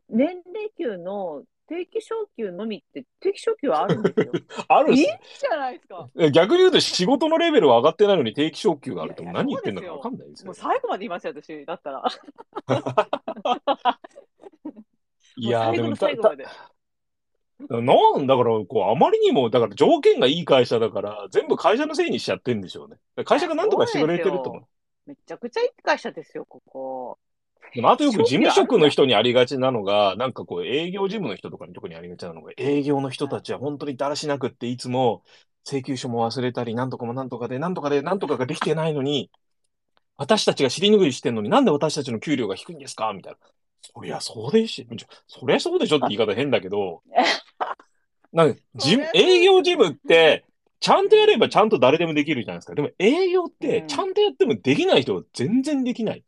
[0.08, 4.32] 年齢給の定期昇給のみって、定期昇給はあるんですよ。
[4.34, 6.08] いいじあるんですよゃないですか。
[6.18, 10.54] え逆に言うと仕事のレベルは上がってないのに定期昇給があると何言ってんのかわかんないですよもう。
[10.54, 11.64] 最後まで言いますよ、私。
[11.66, 12.04] だったら。
[15.36, 16.46] いやーでも最後まで。
[17.68, 17.82] たな
[18.18, 22.96] んだからこうあまりにもだから条件がいい会社だから全部会社のせいにしちゃってんでしょうね。
[23.24, 24.62] 会社が何とかしてくれてると思う。
[25.06, 27.18] めちゃくちゃいい会社ですよ、ここ。
[27.74, 35.24] でもあとよく事務職の人人にありがちなのが、なんかこう営業事務の人とかに特にありがちなのが、営業の人たちは本当にだらしなくっていつも
[35.66, 39.30] 請求書も忘れたり、なんとかもなんとかで、なんとかで、なんとかができてないのに、
[40.16, 43.12] 私たちが尻拭いしてんのになんで私たちの給料が低いんですか？
[43.12, 43.38] みたいな。
[43.92, 44.96] そりゃそうでしょ。
[45.28, 47.02] そりゃそうでしょって言い方変だけど、
[48.32, 48.60] なんか
[49.14, 50.44] 営業事務って、
[50.80, 52.74] ちゃんとやればちゃんと誰でもできるじゃないですか。
[52.74, 56.24] でも営業ってうんちゃんとやってもできない人は全然できない。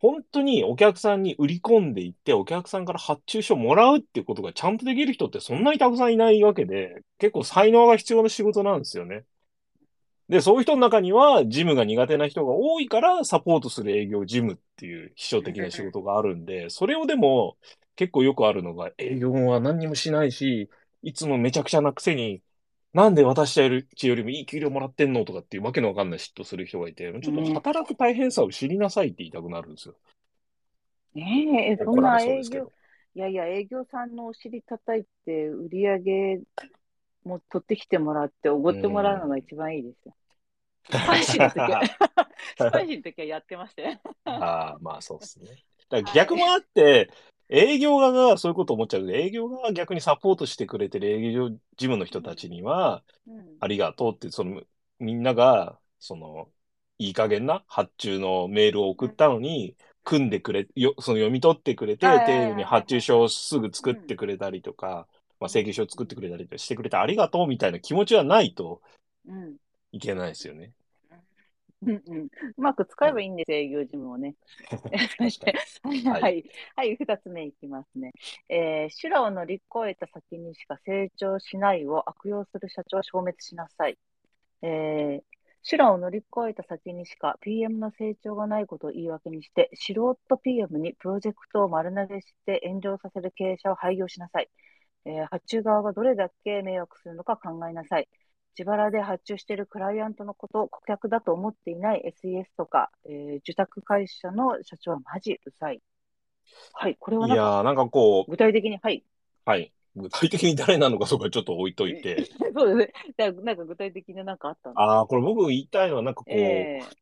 [0.00, 9.24] 本当にお客さんに売り込んでいって、お客さんから発注書もらうっていうことがちゃんとできる人ってそんなにたくさんいないわけで、結構才能が必要な仕事なんですよね。
[10.32, 17.58] で、そういう人の中には、事務が苦手な人が多いから、サポートする営業事務っていう秘書的な仕事があるんで、それをでも、
[17.96, 20.70] 結構よくあるのが、営業は何にもしないし、
[21.02, 22.42] いつもめちゃくちゃなくせに、
[22.94, 29.94] なんで私たちよりもいい給料もらってんのとかっていうわけのわかんない嫉妬する人がいて、ちょっと働く大変さを知りなさいって言いたくなるんですよ。
[31.14, 32.72] ねえ、そんな営業
[33.14, 36.40] いやいや、営業さんのお尻叩いて、売り上げ
[37.24, 40.14] も取ってきてもらって、おごってもらうのが一番いいですよ。
[40.90, 41.82] スパイシーの時は、
[42.58, 44.00] スパイシーの時はやってましたよ。
[44.24, 45.64] ああ、まあそうですね。
[45.88, 47.10] だから逆もあって、
[47.48, 54.62] 営業側がそういうこと思っちゃうけど、営業側が逆にサポートしてくれてる営業事務の人たちには、うんありがとうって、その、
[54.98, 56.48] みんなが、その、
[56.98, 65.06] いい加減な発注のメールを送ったのに、組んでくれ、よ、その読み取ってくれて、丁寧に発注書をすぐ作ってくれたりとか、
[65.38, 68.80] まあ、請求書を作ってくれたりとかしてくれてありがとうみたいな気持ちはないと
[69.26, 69.56] うん
[69.92, 70.72] いけないですよね。
[71.84, 74.36] うんうん、うまく使えばいいんですよ、営業事務をね。
[75.18, 75.30] はい、
[75.82, 76.44] はいはい、
[76.76, 78.12] はい、二つ目いきますね。
[78.48, 83.98] えー、修羅を乗り越えた先にしか成長しないを悪用する社長は消滅しなさい。
[84.62, 85.22] えー、
[85.62, 94.48] 修羅を乗り越えた先にしか PM の成長がないことを言い訳にして、素人 PM にプロジェクトを丸投げして炎上させる経営者を廃業しなさい。
[95.04, 98.08] えー発注側がどれだけ迷惑するのか考えなさい。
[98.58, 105.82] 自腹で発注しているクライアントのことを顧客だと思っていない SES とか、えー受託会社の社長はマジうざい。
[106.72, 109.04] はい、これはいなんかやー、なんかこう、具体的に、はい。
[109.44, 109.72] はい。
[109.96, 112.28] 具体的に誰なのかそこはちょっと置いといて。
[112.54, 113.32] そうですね。
[113.42, 116.92] なんか具体的ななんかあったああ、これ僕言いたいのは、なんかこう、え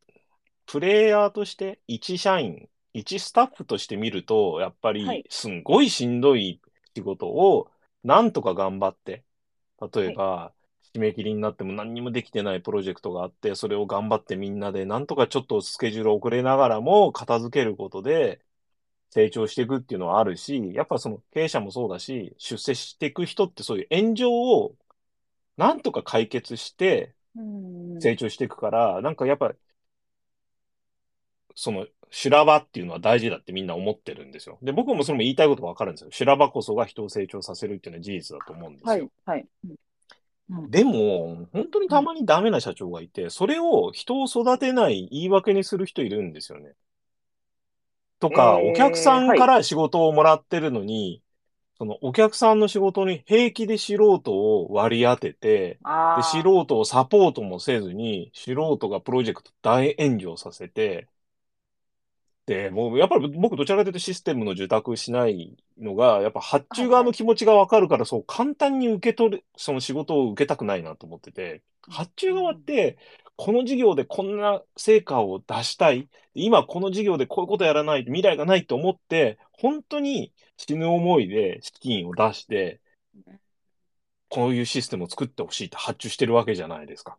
[0.67, 6.61] プレイヤーとして、一社員、一スタッフとして見ると、やっぱはいり、すんごいしんどい
[6.97, 7.71] 仕事を、
[8.05, 9.25] なんとか頑張って、
[9.95, 10.55] 例えば、
[10.95, 18.41] 締め切りになっても何にもできてないプロジェクトがあって、それを頑張ってみんなで、なんとかちょっとスケジュール遅れながらも片付けることで
[19.11, 24.77] 成長していくっていうのはあるし、やっぱその経営者もそうだし、出世していく人ってそういう炎上を
[25.57, 29.55] なんとか解決してうん成長していくから、なんかやっぱ、
[31.55, 34.59] その修羅場っていうのは大事だってみんな思ってるんですよ。
[34.63, 36.11] で、僕もそれも言いたいことわかるんですよ。
[36.11, 39.11] 修羅場こそが人を成長させるっていうのは事実だと思うんですよ。
[39.27, 39.47] はい、はい。
[40.51, 46.75] うんでも、本当にたまにダメな社長がいて、それを人を育てない言い訳にする人いるんですよね。
[48.19, 51.23] とか、えーお客さんから仕事をもらってるのに、
[51.79, 55.81] そのお客さんの仕事に平気で素人を割り当てて、
[56.17, 56.23] で。
[56.23, 61.09] 素人をサポートもせずに、素人がプロジェクト大炎上させて、
[62.51, 72.99] で、もうやっぱり僕どちらかというとシステムの受託しないのが、やっぱ発注側の気持ちがわかるから、そう簡単に受け取る、その仕事を受けたくないなと思ってて、発注側って、
[73.37, 76.09] この事業でこんな成果を出したい。
[76.35, 82.81] 今この事業でこういうことやらないと未来がないと思って、本当に死ぬ思いで資金を出して、
[84.29, 87.17] こういうシステムを作ってほしいって発注してるわけじゃないですか。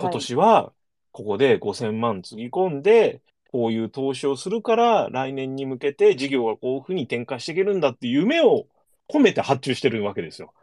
[0.00, 0.72] 今年は、
[1.10, 3.20] ここで5000万つぎ込んで、
[3.52, 8.66] こういう投資をするから、来年に向けて事業がこういうふうに展開していけるんだっていう夢を
[9.08, 10.48] 込めて発注してるわけですよ。
[10.48, 10.62] はい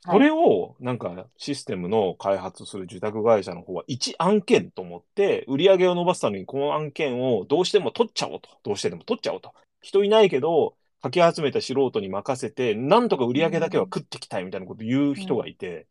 [0.00, 8.48] それを、なんか、システムの開発する受託会社の方は、一案件と思って、売り上げを伸ばすために、この案件をどうしても取っちゃおうと。
[8.62, 9.52] どうしてでも取っちゃおうと。
[9.80, 15.88] 人いないけど、かき集めた素人に任せて、なんとか売り上げだけは食ってきたいみたいなこと言う人がいて、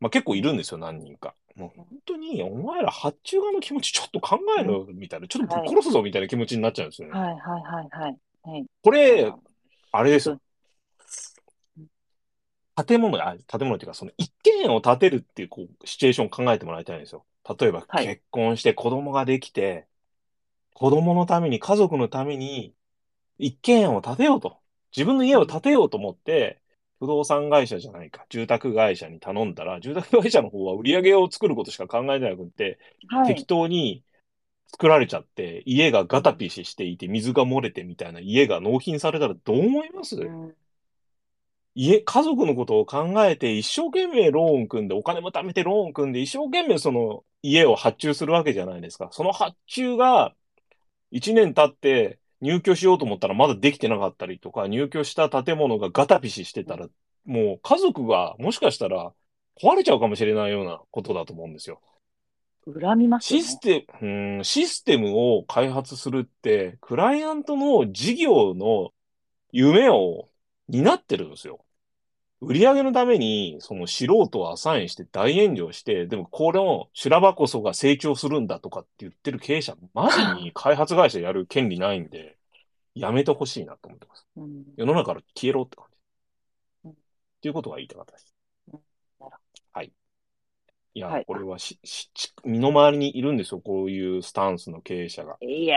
[0.00, 1.34] まあ結構いるんですよ、何人か。
[1.54, 5.28] もう本当に、お前ら発注側の気持ちちょっと考えろよ、みたいな。
[5.28, 7.18] ちょっとぶっ殺すぞ、みたいな気持ちになっちゃうんですよね。
[7.18, 8.18] はい、はい、はい、はい。
[8.42, 8.66] はい。
[8.82, 9.32] これ、
[9.92, 10.40] あれですよ。
[12.86, 17.26] 建物、あ、建物っていうか、その一軒家を建てるっていう、こう、シチュエーションを考えてもらいたいんですよ。
[17.58, 19.86] 例えば、はい結婚して子供ができて、
[20.74, 22.74] 子供のために、家族のために、
[23.38, 24.58] 一軒家を建てようと。
[24.96, 26.60] 自分の家を建てようと思って、
[27.00, 33.46] 不動産会社じゃないか、住宅会社に頼んだら、住宅会社の方は売り上げを作ることしか考えてなくって、適はい。
[33.46, 34.04] 当に
[34.68, 40.16] 作られちゃって、家がガタピシしていて、水が漏れてみたいな家が納品されたらどう思います？
[40.16, 40.54] うん
[41.74, 49.08] 家、家族のことを考えて、一生懸命ローン組んで、お金も貯めてローン組んで、一生懸命その家を発注するわけじゃないですか。
[49.12, 50.34] その発注が、
[51.10, 56.88] 一年経って入居しようと思ったらまだできてなかったりとか、入居した建物がガタピシしてたら、
[57.24, 59.12] もう家族がもしかしたら
[59.60, 61.80] 壊れちゃうかもしれないようなことだと思うんですよ。
[62.64, 63.44] 恨みますよね。
[63.44, 68.90] システム、うん、システムを開発するって、クライアントの事業の
[69.52, 70.28] 夢を
[70.68, 71.64] 担ってるんですよ。
[72.40, 82.38] 売り上げのために、その素人をアサインして大炎上して、でもこれの修羅場こそが成長するんだとかって言ってる経営者、マジに 開発会社やる権利ないんで、
[82.94, 84.26] やめてほしいなと思ってます。
[84.36, 85.96] うん世の中から消えろって感じ。
[86.84, 86.94] うんっ
[87.42, 88.34] ていうことが言いたかったです。
[89.72, 89.92] はい。
[90.94, 93.60] いや、はいこれはし、し、ち身の回りにいるんですよ。
[93.60, 95.36] こういうスタンスの経営者が。
[95.40, 95.76] いや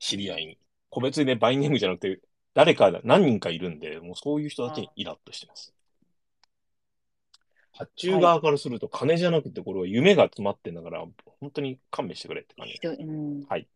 [0.00, 0.58] 知り合いに。
[0.90, 2.20] 個別にね、バイネームじゃなくて、
[2.54, 5.74] 誰か、何人かいるんで、もうそういう人たちにイラッとしてます。
[7.72, 11.04] 発注側からすると金じゃなくて、これは夢が詰まってんだから、
[11.40, 12.80] 本当に勘弁してくれって感じひ。
[12.80, 13.66] どいうんはい。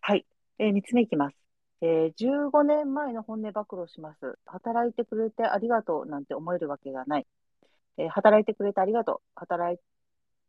[0.00, 0.26] はい。
[0.58, 1.36] えー、3つ目いきます。
[1.82, 4.38] えー、15年前の本音暴露します。
[4.46, 7.26] 働いてくれてありがとうなんて思えるわけがない。
[7.98, 9.20] えー働いてくれてありがとう。
[9.34, 9.78] 働い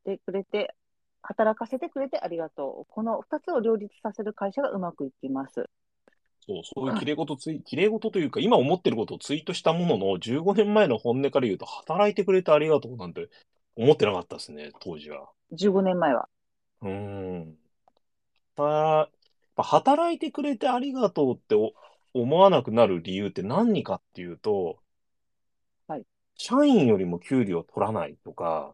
[0.06, 0.74] てくれて、
[1.22, 2.94] 働かせてくれてありがとう。
[2.94, 5.70] この2つを両立させる会社がうまくいきます。
[6.46, 13.30] そう、そういう綺麗事綺麗事というか、今思ってることをツイートしたものの、15年前の本音から言うと、働いてくれてありがとうなんて
[13.76, 15.30] 思ってなかったですね、当時は。
[15.54, 16.28] 15年前は。
[16.82, 17.58] うーん。
[18.56, 19.10] た
[19.56, 21.74] 働いてくれてありがとうってお
[22.14, 24.78] 思わなくなる理由って何かっていうと、
[25.88, 26.06] はい
[26.36, 28.74] 社員よりも給料取らないとか、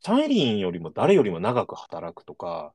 [0.00, 2.72] 社員よりも誰よりも長く働くとか、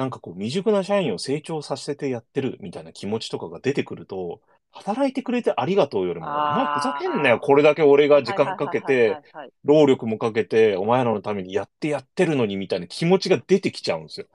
[0.00, 4.40] なんかこう未熟な社員を成長させてやってるみたいな気持ちとかが出てくると、
[4.72, 9.20] 働いてくれてありがとうよりも、お前ふざけんなよ、これだけ俺が時間かけて、
[9.62, 14.26] 労力もかけて、お前らのためにやってやってるのにみたいな気持ちが出てきちゃうんですよ。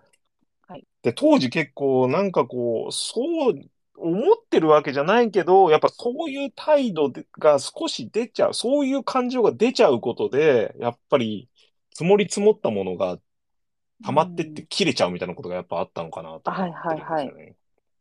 [0.67, 0.85] はい。
[1.01, 3.59] で、当時結構なんかこう、そう
[3.97, 11.49] 思ってるわけじゃないけど、やっぱそういう態度でが少し出ちゃう、そういう感情が出ちゃうことで、やっぱり
[11.91, 13.19] 積もり積もったものが
[14.03, 17.55] 溜まってって切れちゃうみたいなことがやっぱあったのかなと思ってるんですよね。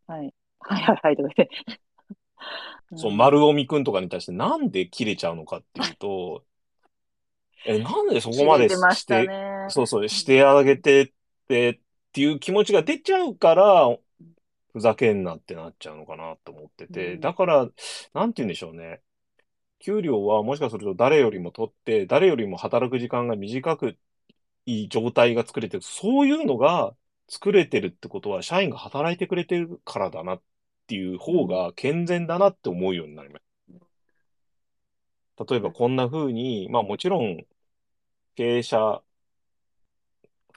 [0.06, 0.34] はい。
[0.60, 1.50] はいはいはいとか言って。
[2.96, 6.44] そう、ん丸尾美くんとかに対してなんで切れちゃうのかっていうと、
[7.66, 9.66] え、なんでそこまでして、ね。
[9.70, 11.12] そうそう、してあげてっ
[11.48, 11.80] て、っ
[12.12, 13.96] ていう気持ちが出ちゃうから、
[14.72, 17.68] ふざけんなってなっちゃうのかなと思ってて、うんだから、
[18.12, 19.00] なんて言うんでしょうね。
[19.78, 23.98] 給料はもしかすると誰よりも取って、誰よりも働く時間が短くい
[24.66, 25.82] い状態が作れてる。
[25.82, 26.94] そういうのが
[27.28, 30.42] 作れてるってことは、社員が働いてくれてるからだなっ
[30.86, 33.44] ていう方が健全だなって思うようになりまし
[35.38, 35.44] た。
[35.46, 37.44] 例えばこんな風に、まあもちろん、
[38.36, 39.02] 経営者、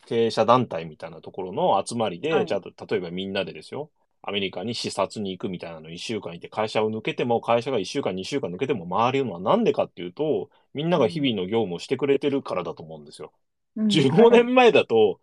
[0.05, 13.31] 経営者団体みたいなところの集まりで、はいじゃあ、例えばみんなでですよ、アメリカに視察に行くみたいなの1週間いて、会社を抜けても、会社が1週間、2週間抜けても回るのはなんでかっていうと、みんなが日々の業務をしてくれてるからだと思うんですよ。
[13.77, 15.19] 15年前だと、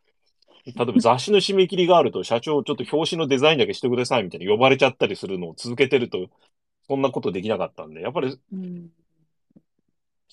[0.66, 6.28] 例えば雑誌の締め切りがあると、社長ちょっと表紙のデザインだけしてくださいみたいに呼ばれちゃったりするのを続けてると、
[6.88, 8.38] そんなことできなかったんで、やっぱり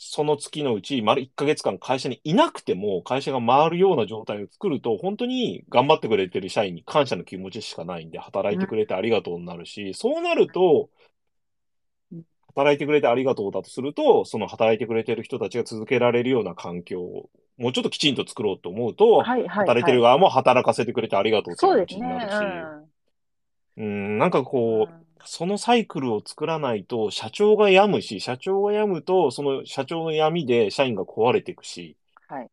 [0.03, 10.89] その月のうち、丸1ヶ月間会社にいなくても、会社が回るような状態を作ると、本当に頑張ってくれてる社員に感謝の気持ちしかないんで、働いてくれてありがとうになるし、そうなると、
[12.48, 22.26] 働いてくれてありがとうだとすると、その働いてくれてる人たちが続けられるような環境、もうちょっときちんと作ろうと思うと、はいはい働いてる側も働かせてくれてありがとうってそうです気持ちになね。
[22.26, 22.38] るし、
[23.78, 24.94] うん、なんかこう、
[25.26, 31.98] そのサイクルを作らないと、社長が病むし、社長が病むと、その社長の闇で社員が壊れていくし、
[32.28, 32.49] はい。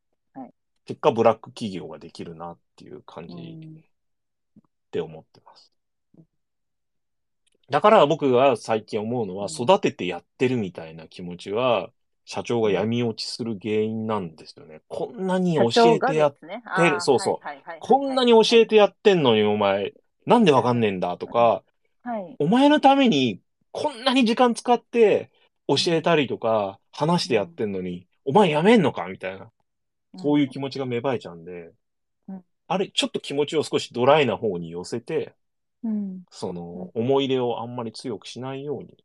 [0.87, 5.73] 結果ブラック企業ができるなっていう感うじんって思ってます。
[7.70, 11.91] だから僕が最近思うのは、うん育ててやってるみたいな気持ちは、
[12.30, 14.82] 社長が闇落ちする原因なんですよね。
[14.86, 16.46] こんなに教えてやって
[16.90, 17.46] るそうそう。
[17.46, 17.72] はいはいはい。
[17.72, 19.94] はいこんなに教えてやってんのにお前、
[20.26, 21.62] なんでわかんねえんだとか、
[22.02, 22.36] はい。
[22.38, 23.40] お前のために
[23.72, 25.30] こんなに時間使って
[25.68, 29.06] 教えたりとか話してやってんのに、お前やめんのか？
[29.06, 29.50] みたいな、
[30.18, 31.70] そういう気持ちが芽生えちゃうんで
[32.28, 35.32] うん、あれ、ちょっと気持ちを少しドライな方に寄せて、
[35.82, 36.24] うん。
[36.30, 38.96] その、思い入れをあんまり強くしないように、うん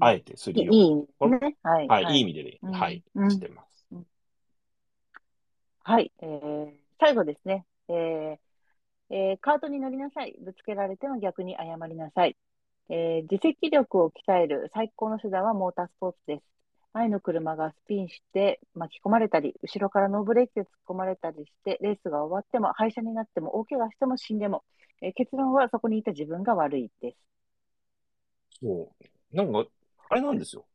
[0.00, 1.56] あえてするよいい意味でね。
[1.62, 1.88] はい。
[1.88, 3.86] はい、いい意味でね、うんはい、うんしてます。
[5.82, 6.12] はい。
[6.20, 7.66] えー最後ですね。
[7.88, 8.38] えー
[9.14, 10.36] えーカートに乗りなさい。
[10.44, 12.36] ぶつけられても逆に謝りなさい。
[12.90, 16.44] えー自責力を鍛える最高の手段はモータースポーツです。
[16.94, 24.64] 前の車がスピンして巻き込まれたり、後ろからノーブレーキで突っ込まれたりして、レースが終わっても、廃車になっても、大怪我しても死んでも、
[25.02, 27.18] えー結論はそこにいた自分が悪いです。
[28.60, 28.66] そ
[29.00, 29.06] う。
[29.32, 29.66] なんか、
[30.08, 30.66] あれなんですよ。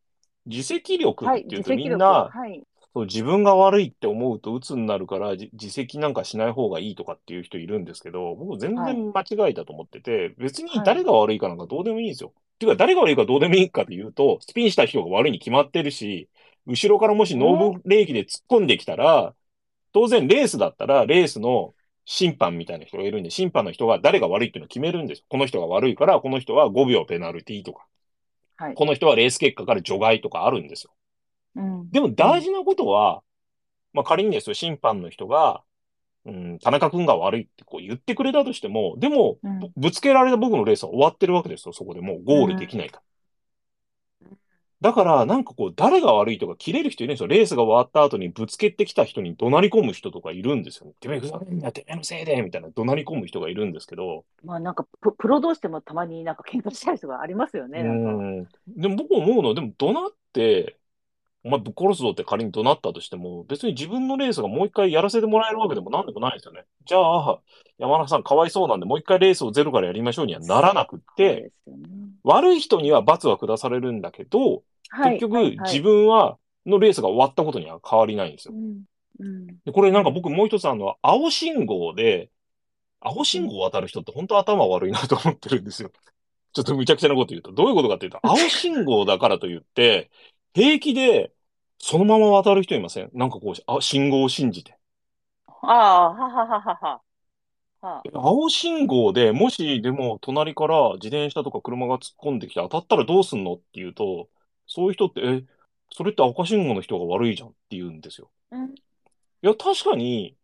[0.45, 1.41] 自責力はい。
[1.43, 1.87] っていうとみ。
[1.87, 2.63] んな、はい。
[2.93, 12.33] そう自分が悪いって思うと鬱になるから、じ自責なんかしない方がいいとかっていう人いるんですけど、僕全はい然間違いだと思ってて、別にはい誰が悪いかなんかどうでもいいんですよ。
[12.55, 16.29] っていうか、誰が悪いかどうでもいいかっていうと、スピンした人が悪いに決まってるし、
[16.67, 19.35] 後ろからもしノーブレーキで突っ込んできたら、
[19.93, 21.75] 当然レースだったら、レースの
[22.05, 25.25] 審判みたいな人がいるんで、審判の人が誰が悪いっていうのを決めるんですよ。
[25.29, 27.87] この人が悪いから、この人は5秒ペナルティーとか、
[28.61, 28.73] はい。
[28.75, 30.91] この人はレース結果から除外とかあるんですよ。
[31.55, 31.91] うん。
[31.91, 33.23] でも大事なことは、
[33.91, 35.63] まあ仮にですよ、審判の人が、
[36.25, 43.03] うん、田中君が悪いってこう言ってくれたとしても、でも、うんぶぶつけられた僕のレースは終わってるわけですよ、そこでもうゴールできないから。
[44.81, 47.27] だから、なんかこう、誰が悪いとか切れる人いるんですよ。
[47.27, 50.93] レースが終わった後にぶつけてきた人に怒鳴り込む人とかいるんですよ、ね。
[50.99, 57.81] てめえふざけんな、てめえのせいでみたいな怒鳴り込む人がいるんですけど、まあなんかプ、プロ同士でもたまになんか喧嘩したりとかありますよね。
[57.81, 58.47] うなん。
[58.67, 60.77] でも僕思うのは、でも怒鳴って、
[61.43, 66.65] お前ぶっ殺すぞって仮に怒鳴ったとしても、別に自分のレースがもう一回やらせてもらえるわけでもなんでもないですよね。
[66.85, 67.39] じゃあ、
[67.77, 71.77] 山中さんかわいそうなんでもう一回レースをゼロからやりましょうにはならなくって、ね
[72.23, 74.61] 悪い人には罰は下されるんだけど、はい
[74.97, 78.53] 結局はいはい自分は、のレースが終わったことには変わりないんですよ。
[78.53, 78.83] うん
[79.19, 82.31] うんで、これなんか僕もう一つあの、青信号で、
[82.99, 85.91] 青信号を渡る人って本当頭悪いなと思ってるんですよ。
[86.53, 90.11] ちょっと無茶苦茶なこと言うと、どういうことかっていうと、 青信号だからと言って、
[90.53, 91.31] 平気で、
[91.79, 93.09] そのまま渡る人いません？
[93.13, 94.77] なんかこう、あ、信号を信じて。
[95.47, 97.01] ああ、ははははは。
[97.81, 104.29] は青信号でもしでも隣から自転車とか車が突っ込んできて当たったらどうすんのって言うと、
[104.71, 105.43] そういう人って、え、
[105.91, 108.31] それって赤信号の人が悪いじゃんって言うんですよ。
[108.51, 108.75] うん
[109.43, 110.37] いや、確かに、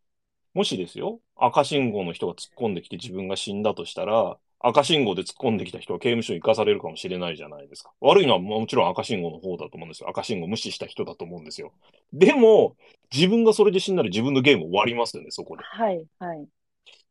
[0.56, 7.92] もしですよ、赤信号の人が突っ込んできて自分が死んだとしたら、赤信号で突っ込んできた人は刑務所に行かされるかもしれないじゃないですか。
[8.02, 10.10] 悪いのはもちろん赤信号の方だと思うんですよ。
[10.10, 11.72] 赤信号無視した人だと思うんですよ。
[12.12, 12.76] でも、
[13.14, 15.64] 自分がそれで死んだら自分のゲーム終わりますよね、そこで。
[15.64, 16.48] はい、はい。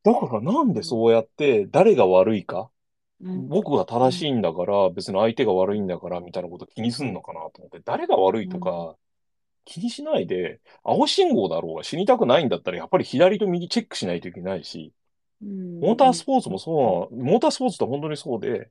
[0.03, 2.67] だからなんでそうやって誰が悪いか、うん
[3.21, 8.97] 僕が正しいんだから、別に相手が悪いんだから、みたいなこと気にすんのかなと思って、誰が悪いとか、
[9.65, 14.93] 気にしないで、青信号だろうが死にたくないんだったら、やっぱり左と右チェックしないといけないし、
[15.43, 15.81] うん。
[15.81, 18.71] モータースポーツもそうな、モータースポーツって本当にそうで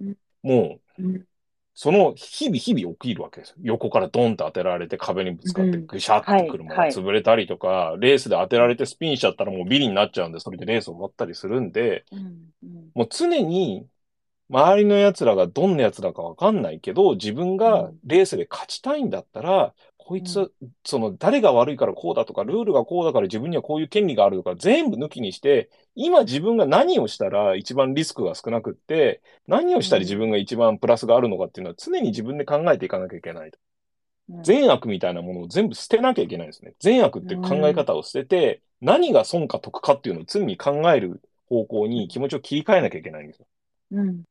[0.00, 1.24] うん、もう、うん
[1.74, 3.56] その日々日々起きるわけですよ。
[3.62, 5.86] 横からドンと当てられて壁にぶつかってうん。
[5.86, 12.18] ぐしゃって車が潰れたりとか、レースで当てられてスピンしちゃったらもうビリになっちゃうんで、それでレース終わったりするんで、うん
[12.62, 12.90] うん。
[12.94, 13.86] もう常に
[14.50, 19.74] 周りの奴らがどんな奴らかわかんないけど、自分がレースで勝ちたいんだったら、
[20.06, 20.54] こいつ、う
[20.84, 33.58] その誰が悪いからこうだとか、ルールがこうだから自分にはこういう権利があるとか、全部抜きにして、今自分が何をしたら一番リスクが少なくって、何をしたら自分が一番プラスがあるのかっていうのは常に自分で考えていかなきゃいけないと。
[33.58, 33.64] うん
[34.42, 36.74] 善悪みたいなものを全部捨てなきゃいけないんですね。
[36.80, 43.46] 善悪っていう考え方を捨てて、何が損か得かっていうのを常に考える方向に気持ちを切り替えなきゃいけないんですよ。
[43.92, 44.24] うんうん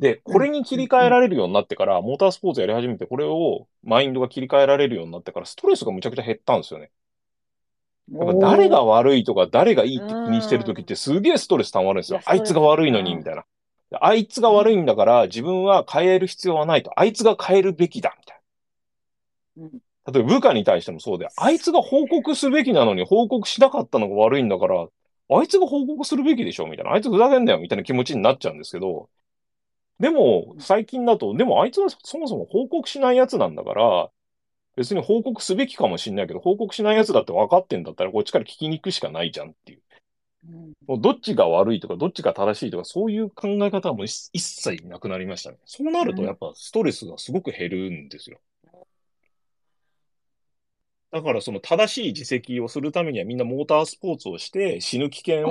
[0.00, 6.90] で、これに切り替えられるようになってから、モータースポーツやり始めて、これをマインドが切り替えられるようになってから、ストレスがむちゃくちゃ減ったんですよね。
[8.10, 13.44] だから誰が悪いとか誰がいいって気にしてるときってすげえストレス溜まるんですよあいつが悪いのに、みたいな。
[13.90, 16.98] であいつが悪いんだから自分は変える必要はないと。
[16.98, 18.40] あいつが変えるべきだ、みたい
[19.58, 19.70] うん
[20.06, 20.12] な。
[20.12, 24.86] 例えば部下に対してもそうで、あいつが報告すべきなのに報告しなかったのが悪いんだから、
[25.30, 26.92] あいつが報告するべきでしょ、みたいな。
[26.92, 29.10] あいつふざけんなよ、みたいな気持ちになっちゃうんですけど、
[30.00, 34.10] でも、最近だと、でもあいつはそもそも報告しないやつなんだから、
[34.76, 39.82] 別に報告すべきかもしれないけど、報告しないやつだって分かってんだったら、こっちから聞きに行くしかないじゃんっていう。
[40.48, 45.58] うんもうどっちが悪いとか、どっちが正しいとか、そういう考え方はもう一一切なくなりましたね。
[45.66, 48.38] そうなると、やっぱストレスがすごく減るんですよ。
[51.10, 55.50] だから、その正しい自責をするためにはみんなモータースポーツをして死ぬ危険を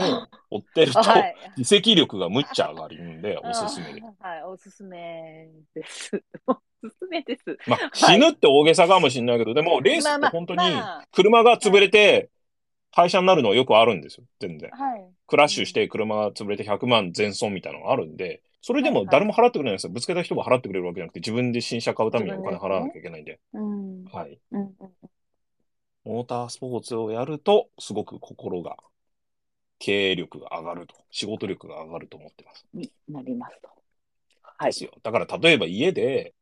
[0.51, 1.35] 負ってると、はい。
[1.57, 4.03] 自責力がむっちゃ上がるんで、おすすめで。
[4.21, 6.23] あはい、おすすめです。
[6.45, 6.53] お
[6.87, 7.57] すすめです。
[7.67, 12.29] まあ、死ぬって大げさかもしれないけど、でも、レースって本当にまあ、車が潰れて、
[12.91, 14.69] 廃車になるのはよくあるんですよ、全然。
[14.71, 15.07] はい。
[15.27, 19.91] クラッシュして車が潰れて100万全損みたいなのがあるんで、それでも誰も払ってくれないんですよ。
[19.91, 23.39] ぶつけた人が払ってくれるわけじゃなくて、自分で新車買うためにお金払わなきゃいけないんで。
[23.53, 24.05] うん。
[24.05, 24.39] はい。
[24.51, 24.91] うんうん
[26.07, 28.77] モータースポーツをやると、すごく心が、
[29.77, 32.65] 経営力が上がると、仕事力が上がると思ってます。
[32.73, 33.67] になりますと。
[34.57, 34.71] はいで。
[34.71, 34.91] すよ。
[35.03, 36.33] だから例えば家で、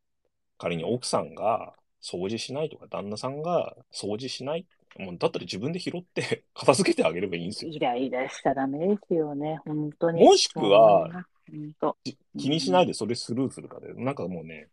[0.59, 4.67] 仮に奥さんが掃除しないとか、旦那さんが掃除しない。
[4.99, 7.71] もうだったら自分で拾って片付けてあげればいいんですよ。
[7.71, 10.23] イライラしちゃダメですよね、本当に。
[10.23, 11.25] もしくは。
[12.37, 14.69] 気にしないでそれスルーするかで、なんかもうね、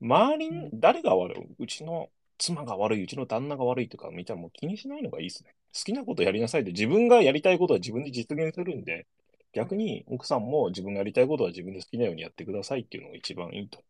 [0.00, 2.08] 周りに誰が悪い、うちの
[2.40, 5.54] 妻が悪い、うちの旦那が悪いとか見たらもう気にしないのがいいですね。
[5.74, 9.06] 好きなことやりなさいで、自分がやりたいことは自分で実現するんで、
[9.52, 13.82] 逆に奥さんも自分がやりたいことは自分で好きなようにやってくださいっていうのが一番いいと。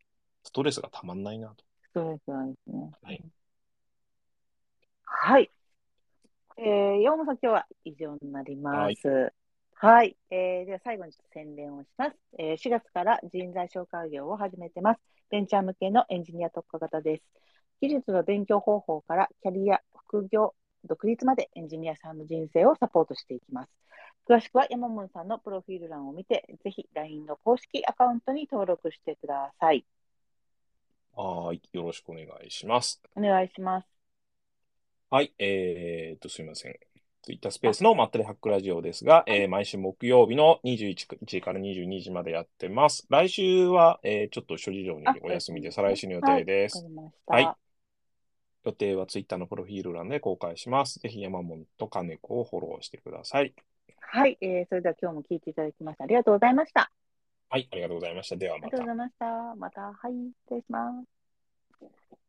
[0.43, 1.65] ストレスがたまんないなと。
[1.83, 2.91] ストレスなんですね。
[3.03, 3.25] はい。
[5.05, 5.51] はい。
[6.59, 9.33] えー、山本さん、今日は以上になります。
[9.75, 10.17] はい。
[10.31, 12.17] えー、では最後にちょっと宣伝をします。
[12.39, 15.01] えー、4月から人材紹介業を始めてます。
[15.31, 17.23] ベンチャー向けのエンジニア特化型です。
[17.81, 20.55] 技術の勉強方法からキャリア、副業、
[20.85, 23.71] 独立までエンジニアさんの人生をサポートしていきます。
[24.29, 29.85] 詳しくは山本さんのプロフィール欄を見て、ぜひ LINE の公式アカウントに登録してください。
[31.13, 31.63] はーい。
[31.73, 33.01] よろしくお願いします。
[33.15, 34.01] お願いします。
[35.11, 35.35] はい。
[35.39, 36.75] えーっと、すみません。
[37.23, 43.07] ツイッタースペースのまったりハックラジオですが、えー毎週木曜日の21時から22時までやってます。
[43.11, 46.87] 来週は、えーちょっと諸事情にあお休みで、再来週の予定です。
[47.31, 47.53] はい
[48.65, 50.99] 予定はツイッターのプロフィール欄で公開します。
[50.99, 53.55] ぜひ山本と金子をフォローしてください。
[54.01, 56.91] はい、えー、それでは今日も聞いていただきましてありがとうございました。
[57.49, 58.37] はい、ありがとうございました。
[58.37, 58.87] ではまたありがとうご。
[58.87, 59.55] ざいました。
[59.57, 60.13] また、はい、
[60.49, 62.20] 失礼します。